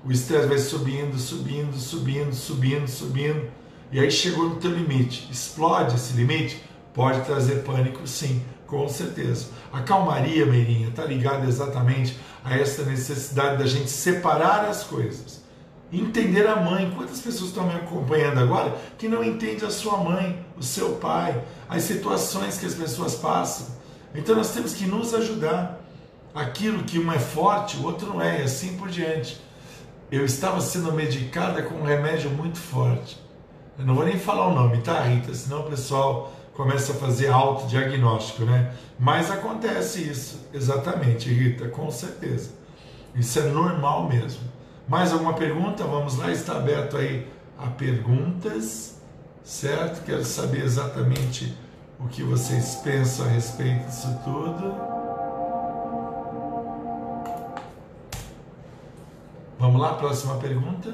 O 0.05 0.11
estresse 0.11 0.47
vai 0.47 0.57
subindo, 0.57 1.17
subindo, 1.17 1.75
subindo, 1.75 2.33
subindo, 2.33 2.87
subindo. 2.87 3.49
E 3.91 3.99
aí 3.99 4.11
chegou 4.11 4.49
no 4.49 4.55
teu 4.57 4.71
limite. 4.71 5.27
Explode 5.31 5.95
esse 5.95 6.13
limite? 6.13 6.61
Pode 6.97 7.21
trazer 7.25 7.63
pânico, 7.63 8.07
sim, 8.07 8.43
com 8.65 8.89
certeza. 8.89 9.49
A 9.71 9.81
calmaria, 9.81 10.47
Meirinha, 10.47 10.89
está 10.89 11.05
ligada 11.05 11.45
exatamente 11.45 12.17
a 12.43 12.57
essa 12.57 12.81
necessidade 12.81 13.57
da 13.57 13.67
gente 13.67 13.87
separar 13.87 14.65
as 14.65 14.83
coisas. 14.83 15.43
Entender 15.93 16.47
a 16.47 16.55
mãe. 16.55 16.91
Quantas 16.97 17.19
pessoas 17.19 17.51
estão 17.51 17.67
me 17.67 17.75
acompanhando 17.75 18.39
agora 18.39 18.75
que 18.97 19.07
não 19.07 19.23
entendem 19.23 19.67
a 19.67 19.69
sua 19.69 19.97
mãe, 19.97 20.43
o 20.57 20.63
seu 20.63 20.95
pai, 20.95 21.39
as 21.69 21.83
situações 21.83 22.57
que 22.57 22.65
as 22.65 22.73
pessoas 22.73 23.13
passam? 23.13 23.67
Então 24.15 24.35
nós 24.35 24.51
temos 24.51 24.73
que 24.73 24.87
nos 24.87 25.13
ajudar. 25.13 25.79
Aquilo 26.33 26.83
que 26.83 26.97
um 26.97 27.13
é 27.13 27.19
forte, 27.19 27.77
o 27.77 27.83
outro 27.83 28.07
não 28.07 28.19
é, 28.19 28.41
e 28.41 28.43
assim 28.43 28.75
por 28.75 28.89
diante. 28.89 29.39
Eu 30.11 30.25
estava 30.25 30.59
sendo 30.61 30.91
medicada 30.91 31.61
com 31.61 31.75
um 31.75 31.83
remédio 31.83 32.31
muito 32.31 32.57
forte. 32.57 33.19
Eu 33.77 33.85
não 33.85 33.93
vou 33.93 34.03
nem 34.03 34.17
falar 34.17 34.47
o 34.47 34.55
nome, 34.55 34.81
tá, 34.81 34.99
Rita? 35.01 35.31
Senão 35.35 35.59
o 35.59 35.69
pessoal 35.69 36.33
começa 36.57 36.93
a 36.93 36.95
fazer 36.95 37.29
autodiagnóstico, 37.29 38.43
né? 38.43 38.73
Mas 38.97 39.29
acontece 39.29 40.01
isso, 40.01 40.47
exatamente, 40.51 41.29
Rita, 41.29 41.69
com 41.69 41.91
certeza. 41.91 42.49
Isso 43.13 43.37
é 43.37 43.43
normal 43.43 44.09
mesmo. 44.09 44.41
Mais 44.87 45.13
alguma 45.13 45.35
pergunta? 45.35 45.83
Vamos 45.83 46.17
lá, 46.17 46.31
está 46.31 46.57
aberto 46.57 46.97
aí 46.97 47.27
a 47.59 47.67
perguntas, 47.67 48.99
certo? 49.43 50.03
Quero 50.03 50.25
saber 50.25 50.63
exatamente 50.63 51.55
o 51.99 52.07
que 52.07 52.23
vocês 52.23 52.81
pensam 52.83 53.27
a 53.27 53.29
respeito 53.29 53.85
disso 53.85 54.19
tudo. 54.23 54.75
Vamos 59.59 59.79
lá, 59.79 59.93
próxima 59.93 60.35
pergunta. 60.37 60.91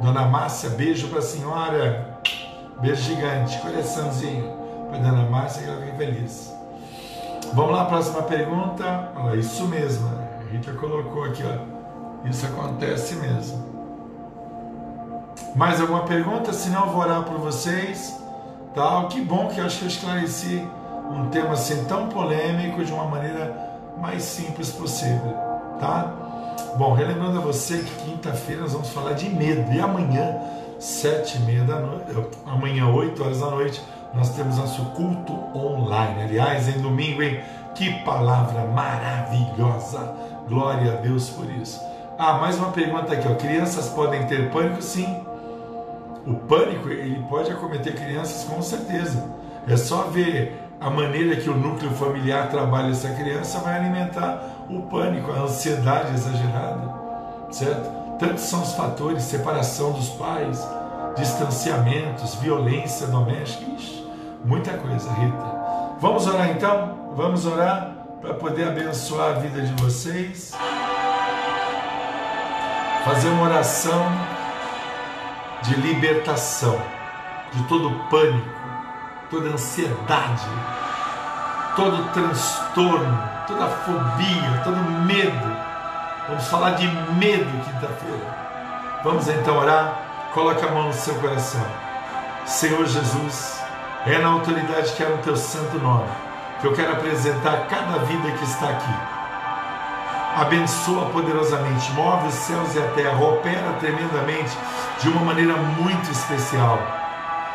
Dona 0.00 0.26
Márcia, 0.26 0.70
beijo 0.70 1.08
para 1.08 1.18
a 1.18 1.22
senhora. 1.22 2.13
Beijo 2.80 3.02
gigante, 3.02 3.58
coraçãozinho. 3.58 4.52
Para 4.88 4.98
Dona 4.98 5.28
Márcia, 5.28 5.62
que 5.62 5.68
ela 5.68 5.80
fique 5.80 5.96
feliz. 5.96 6.54
Vamos 7.52 7.72
lá, 7.72 7.84
próxima 7.84 8.22
pergunta. 8.22 9.12
Olha, 9.16 9.36
isso 9.36 9.66
mesmo. 9.68 10.08
A 10.08 10.52
Rita 10.52 10.72
colocou 10.72 11.24
aqui, 11.24 11.42
ó. 11.44 12.28
Isso 12.28 12.46
acontece 12.46 13.16
mesmo. 13.16 13.64
Mais 15.54 15.80
alguma 15.80 16.02
pergunta? 16.02 16.52
Se 16.52 16.68
não, 16.70 16.88
vou 16.88 17.00
orar 17.00 17.22
por 17.22 17.38
vocês. 17.38 18.20
Tal. 18.74 19.08
Que 19.08 19.20
bom 19.20 19.48
que 19.48 19.60
eu 19.60 19.66
acho 19.66 19.78
que 19.78 19.84
eu 19.84 19.88
esclareci 19.88 20.66
um 21.10 21.28
tema 21.28 21.52
assim 21.52 21.84
tão 21.84 22.08
polêmico 22.08 22.84
de 22.84 22.92
uma 22.92 23.04
maneira 23.04 23.54
mais 23.98 24.22
simples 24.22 24.70
possível. 24.72 25.34
Tá? 25.78 26.12
Bom, 26.76 26.92
relembrando 26.92 27.38
a 27.38 27.40
você 27.40 27.78
que 27.78 28.04
quinta-feira 28.04 28.62
nós 28.62 28.72
vamos 28.72 28.88
falar 28.90 29.12
de 29.12 29.28
medo. 29.28 29.72
E 29.72 29.80
amanhã, 29.80 30.40
sete 30.84 31.38
e 31.38 31.40
meia 31.40 31.64
da 31.64 31.80
noite, 31.80 32.04
amanhã, 32.44 32.86
oito 32.88 33.24
horas 33.24 33.40
da 33.40 33.46
noite, 33.46 33.82
nós 34.12 34.28
temos 34.36 34.58
nosso 34.58 34.84
culto 34.90 35.32
online. 35.56 36.24
Aliás, 36.24 36.68
em 36.68 36.78
domingo, 36.78 37.22
hein? 37.22 37.40
Que 37.74 37.90
palavra 38.04 38.66
maravilhosa! 38.66 40.14
Glória 40.46 40.92
a 40.92 40.96
Deus 40.96 41.30
por 41.30 41.50
isso. 41.50 41.80
Ah, 42.18 42.34
mais 42.34 42.58
uma 42.58 42.70
pergunta 42.70 43.14
aqui, 43.14 43.26
ó. 43.26 43.34
Crianças 43.34 43.88
podem 43.88 44.26
ter 44.26 44.50
pânico? 44.50 44.82
Sim. 44.82 45.24
O 46.26 46.34
pânico, 46.34 46.90
ele 46.90 47.24
pode 47.30 47.50
acometer 47.50 47.94
crianças 47.94 48.44
com 48.44 48.60
certeza. 48.60 49.24
É 49.66 49.78
só 49.78 50.02
ver 50.02 50.60
a 50.78 50.90
maneira 50.90 51.34
que 51.36 51.48
o 51.48 51.56
núcleo 51.56 51.92
familiar 51.92 52.50
trabalha 52.50 52.90
essa 52.90 53.08
criança 53.08 53.58
vai 53.60 53.78
alimentar 53.78 54.66
o 54.68 54.82
pânico, 54.82 55.32
a 55.32 55.44
ansiedade 55.44 56.12
exagerada, 56.12 56.94
certo? 57.50 58.04
Tantos 58.18 58.44
são 58.44 58.62
os 58.62 58.74
fatores, 58.74 59.24
separação 59.24 59.92
dos 59.92 60.10
pais, 60.10 60.64
distanciamentos, 61.16 62.34
violência 62.36 63.06
doméstica, 63.06 63.70
Ixi, 63.72 64.06
muita 64.44 64.76
coisa, 64.76 65.10
Rita. 65.12 65.96
Vamos 66.00 66.26
orar 66.26 66.50
então? 66.50 67.12
Vamos 67.16 67.46
orar 67.46 67.92
para 68.20 68.34
poder 68.34 68.68
abençoar 68.68 69.36
a 69.36 69.38
vida 69.38 69.62
de 69.62 69.82
vocês 69.82 70.52
fazer 73.04 73.28
uma 73.28 73.44
oração 73.44 74.02
de 75.62 75.76
libertação 75.76 76.80
de 77.52 77.62
todo 77.64 77.90
pânico, 78.08 78.48
toda 79.30 79.50
ansiedade, 79.50 80.48
todo 81.76 82.12
transtorno, 82.12 83.30
toda 83.46 83.68
fobia, 83.68 84.60
todo 84.64 84.76
medo. 85.04 85.56
Vamos 86.28 86.46
falar 86.48 86.70
de 86.70 86.86
medo 86.86 87.50
quinta-feira. 87.64 88.44
Vamos 89.04 89.28
então 89.28 89.58
orar? 89.58 90.03
Coloca 90.34 90.66
a 90.66 90.70
mão 90.72 90.88
no 90.88 90.92
seu 90.92 91.14
coração. 91.14 91.64
Senhor 92.44 92.84
Jesus, 92.84 93.62
é 94.04 94.18
na 94.18 94.28
autoridade 94.28 94.92
que 94.92 95.02
é 95.04 95.08
no 95.08 95.18
teu 95.18 95.36
santo 95.36 95.78
nome 95.78 96.10
que 96.60 96.66
eu 96.66 96.72
quero 96.72 96.92
apresentar 96.92 97.66
cada 97.68 97.98
vida 98.00 98.30
que 98.32 98.44
está 98.44 98.70
aqui. 98.70 98.94
Abençoa 100.36 101.06
poderosamente, 101.10 101.92
move 101.92 102.26
os 102.26 102.34
céus 102.34 102.74
e 102.74 102.78
a 102.78 102.88
terra, 102.96 103.16
opera 103.22 103.74
tremendamente 103.78 104.56
de 105.00 105.08
uma 105.08 105.20
maneira 105.20 105.54
muito 105.56 106.10
especial. 106.10 106.78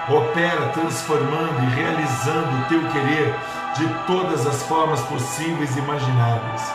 Opera 0.08 0.70
transformando 0.70 1.64
e 1.64 1.76
realizando 1.76 2.62
o 2.62 2.66
teu 2.70 2.82
querer 2.92 3.36
de 3.76 3.88
todas 4.08 4.48
as 4.48 4.64
formas 4.64 5.02
possíveis 5.02 5.76
e 5.76 5.80
imagináveis. 5.80 6.74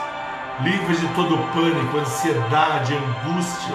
Livre 0.60 0.96
de 0.96 1.08
todo 1.14 1.38
pânico, 1.52 1.96
ansiedade, 1.96 2.94
angústia, 2.94 3.74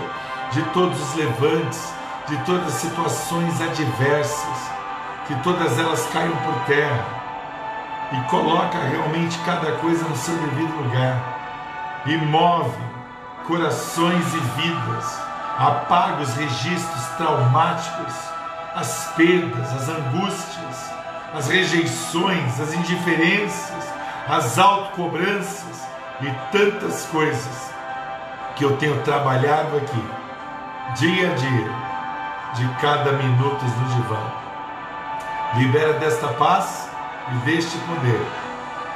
de 0.52 0.62
todos 0.74 1.02
os 1.02 1.16
levantes, 1.16 1.99
de 2.30 2.38
todas 2.46 2.68
as 2.68 2.74
situações 2.74 3.60
adversas, 3.60 4.72
que 5.28 5.34
todas 5.42 5.80
elas 5.80 6.08
caiam 6.14 6.36
por 6.38 6.54
terra 6.66 7.04
e 8.12 8.30
coloca 8.30 8.78
realmente 8.78 9.38
cada 9.40 9.72
coisa 9.74 10.08
no 10.08 10.16
seu 10.16 10.36
devido 10.36 10.76
lugar 10.84 12.04
e 12.06 12.18
move 12.18 12.78
corações 13.48 14.26
e 14.34 14.62
vidas, 14.62 15.20
apaga 15.58 16.22
os 16.22 16.36
registros 16.36 17.04
traumáticos, 17.18 18.14
as 18.76 19.12
perdas, 19.16 19.74
as 19.74 19.90
angústias, 19.90 20.94
as 21.34 21.48
rejeições, 21.48 22.60
as 22.60 22.74
indiferenças, 22.76 23.92
as 24.28 24.60
autocobranças 24.60 25.88
e 26.22 26.32
tantas 26.52 27.06
coisas 27.08 27.74
que 28.56 28.64
eu 28.64 28.78
tenho 28.78 29.02
trabalhado 29.02 29.78
aqui, 29.78 30.04
dia 30.96 31.32
a 31.32 31.34
dia, 31.34 31.89
de 32.56 32.68
cada 32.82 33.12
minuto 33.14 33.64
no 33.64 33.96
divã. 33.96 34.20
Libera 35.56 35.94
desta 35.94 36.28
paz 36.30 36.90
e 37.32 37.36
deste 37.46 37.78
poder. 37.80 38.22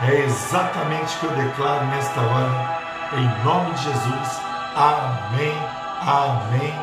É 0.01 0.25
exatamente 0.25 1.15
o 1.15 1.19
que 1.19 1.25
eu 1.25 1.31
declaro 1.31 1.85
nesta 1.87 2.21
hora, 2.21 2.79
em 3.13 3.45
nome 3.45 3.73
de 3.73 3.83
Jesus. 3.83 4.39
Amém, 4.75 5.53
amém 6.01 6.73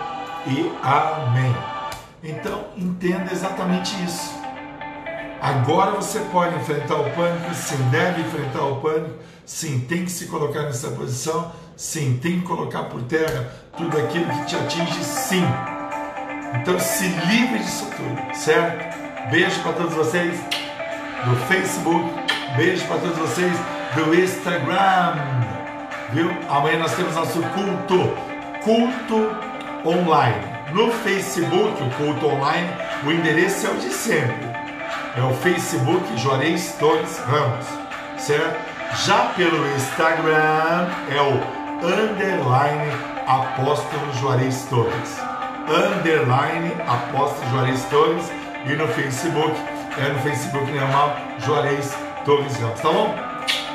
e 0.46 0.72
amém. 0.82 1.56
Então, 2.22 2.64
entenda 2.76 3.32
exatamente 3.32 3.94
isso. 4.04 4.40
Agora 5.40 5.92
você 5.92 6.20
pode 6.32 6.54
enfrentar 6.56 6.96
o 6.96 7.10
pânico, 7.10 7.54
sim, 7.54 7.76
deve 7.90 8.20
enfrentar 8.20 8.62
o 8.62 8.76
pânico, 8.76 9.18
sim, 9.46 9.80
tem 9.80 10.04
que 10.04 10.10
se 10.10 10.26
colocar 10.26 10.64
nessa 10.64 10.90
posição, 10.90 11.50
sim, 11.76 12.18
tem 12.22 12.40
que 12.40 12.46
colocar 12.46 12.84
por 12.84 13.02
terra 13.02 13.50
tudo 13.76 13.96
aquilo 13.96 14.26
que 14.26 14.44
te 14.44 14.56
atinge, 14.56 15.02
sim. 15.02 15.44
Então 16.54 16.78
se 16.78 17.08
livre 17.08 17.58
disso 17.58 17.88
tudo, 17.96 18.34
certo? 18.34 18.98
Beijo 19.30 19.60
para 19.62 19.72
todos 19.72 19.94
vocês 19.94 20.40
do 21.24 21.36
Facebook, 21.46 22.10
beijo 22.56 22.84
para 22.86 22.98
todos 22.98 23.18
vocês 23.18 23.52
do 23.94 24.14
Instagram, 24.14 25.14
viu? 26.12 26.30
Amanhã 26.48 26.78
nós 26.78 26.94
temos 26.94 27.14
nosso 27.14 27.40
culto, 27.42 28.16
culto 28.62 29.36
online. 29.84 30.50
No 30.72 30.90
Facebook, 30.92 31.82
o 31.82 31.90
culto 31.90 32.26
online, 32.26 32.68
o 33.04 33.10
endereço 33.10 33.66
é 33.66 33.70
o 33.70 33.74
de 33.74 33.90
sempre 33.90 34.60
é 35.16 35.22
o 35.22 35.34
Facebook 35.34 36.16
Juarez 36.16 36.76
Torres 36.78 37.18
Ramos, 37.18 37.66
certo? 38.16 38.60
Já 39.04 39.26
pelo 39.36 39.66
Instagram 39.74 40.88
é 41.10 41.20
o 41.20 41.86
underline 41.86 42.92
apóstolo 43.26 44.12
Juarez 44.20 44.66
Torres, 44.68 45.20
underline 45.70 46.72
apóstolo 46.86 47.48
Juarez 47.50 47.84
Torres 47.84 48.30
e 48.66 48.74
no 48.74 48.88
Facebook 48.88 49.54
é 49.98 50.08
no 50.08 50.18
Facebook 50.18 50.70
normal 50.72 51.16
Juarez 51.38 51.96
Torres 52.24 52.56
Ramos, 52.56 52.80
tá 52.80 52.90
bom? 52.90 53.14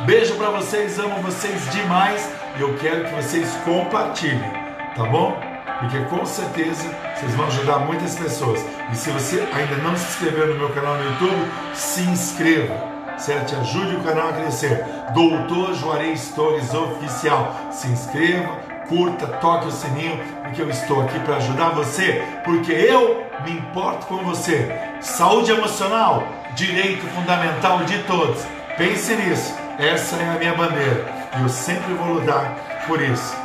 Beijo 0.05 0.35
para 0.35 0.49
vocês, 0.49 0.99
amo 0.99 1.21
vocês 1.21 1.69
demais 1.71 2.29
e 2.57 2.61
eu 2.61 2.75
quero 2.77 3.05
que 3.05 3.15
vocês 3.15 3.49
compartilhem, 3.63 4.51
tá 4.95 5.03
bom? 5.05 5.39
Porque 5.79 5.99
com 6.05 6.25
certeza 6.25 6.89
vocês 7.15 7.33
vão 7.33 7.47
ajudar 7.47 7.79
muitas 7.79 8.15
pessoas. 8.15 8.63
E 8.91 8.95
se 8.95 9.09
você 9.09 9.47
ainda 9.53 9.75
não 9.77 9.95
se 9.95 10.05
inscreveu 10.05 10.47
no 10.47 10.55
meu 10.55 10.69
canal 10.69 10.95
no 10.95 11.03
YouTube, 11.03 11.51
se 11.73 12.01
inscreva, 12.01 12.75
certo? 13.17 13.55
Ajude 13.55 13.95
o 13.95 14.03
canal 14.03 14.29
a 14.29 14.33
crescer. 14.33 14.83
Doutor 15.13 15.73
Juarez 15.73 16.29
Torres 16.35 16.73
Oficial. 16.73 17.53
Se 17.71 17.87
inscreva, 17.87 18.57
curta, 18.88 19.27
toque 19.27 19.67
o 19.67 19.71
sininho, 19.71 20.17
porque 20.43 20.61
eu 20.61 20.69
estou 20.69 21.01
aqui 21.01 21.19
para 21.19 21.38
ajudar 21.38 21.69
você, 21.69 22.23
porque 22.43 22.71
eu 22.71 23.25
me 23.43 23.51
importo 23.51 24.05
com 24.07 24.17
você. 24.17 24.71
Saúde 25.01 25.51
emocional, 25.51 26.23
direito 26.55 27.05
fundamental 27.07 27.83
de 27.86 27.97
todos. 28.03 28.45
Pense 28.77 29.15
nisso. 29.15 29.53
Essa 29.77 30.15
é 30.17 30.29
a 30.29 30.39
minha 30.39 30.53
bandeira. 30.53 31.05
E 31.38 31.41
eu 31.41 31.49
sempre 31.49 31.93
vou 31.93 32.15
lutar 32.15 32.83
por 32.88 33.01
isso. 33.01 33.36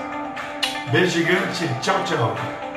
Beijo 0.91 1.19
gigante. 1.19 1.69
Tchau, 1.81 2.03
tchau. 2.05 2.70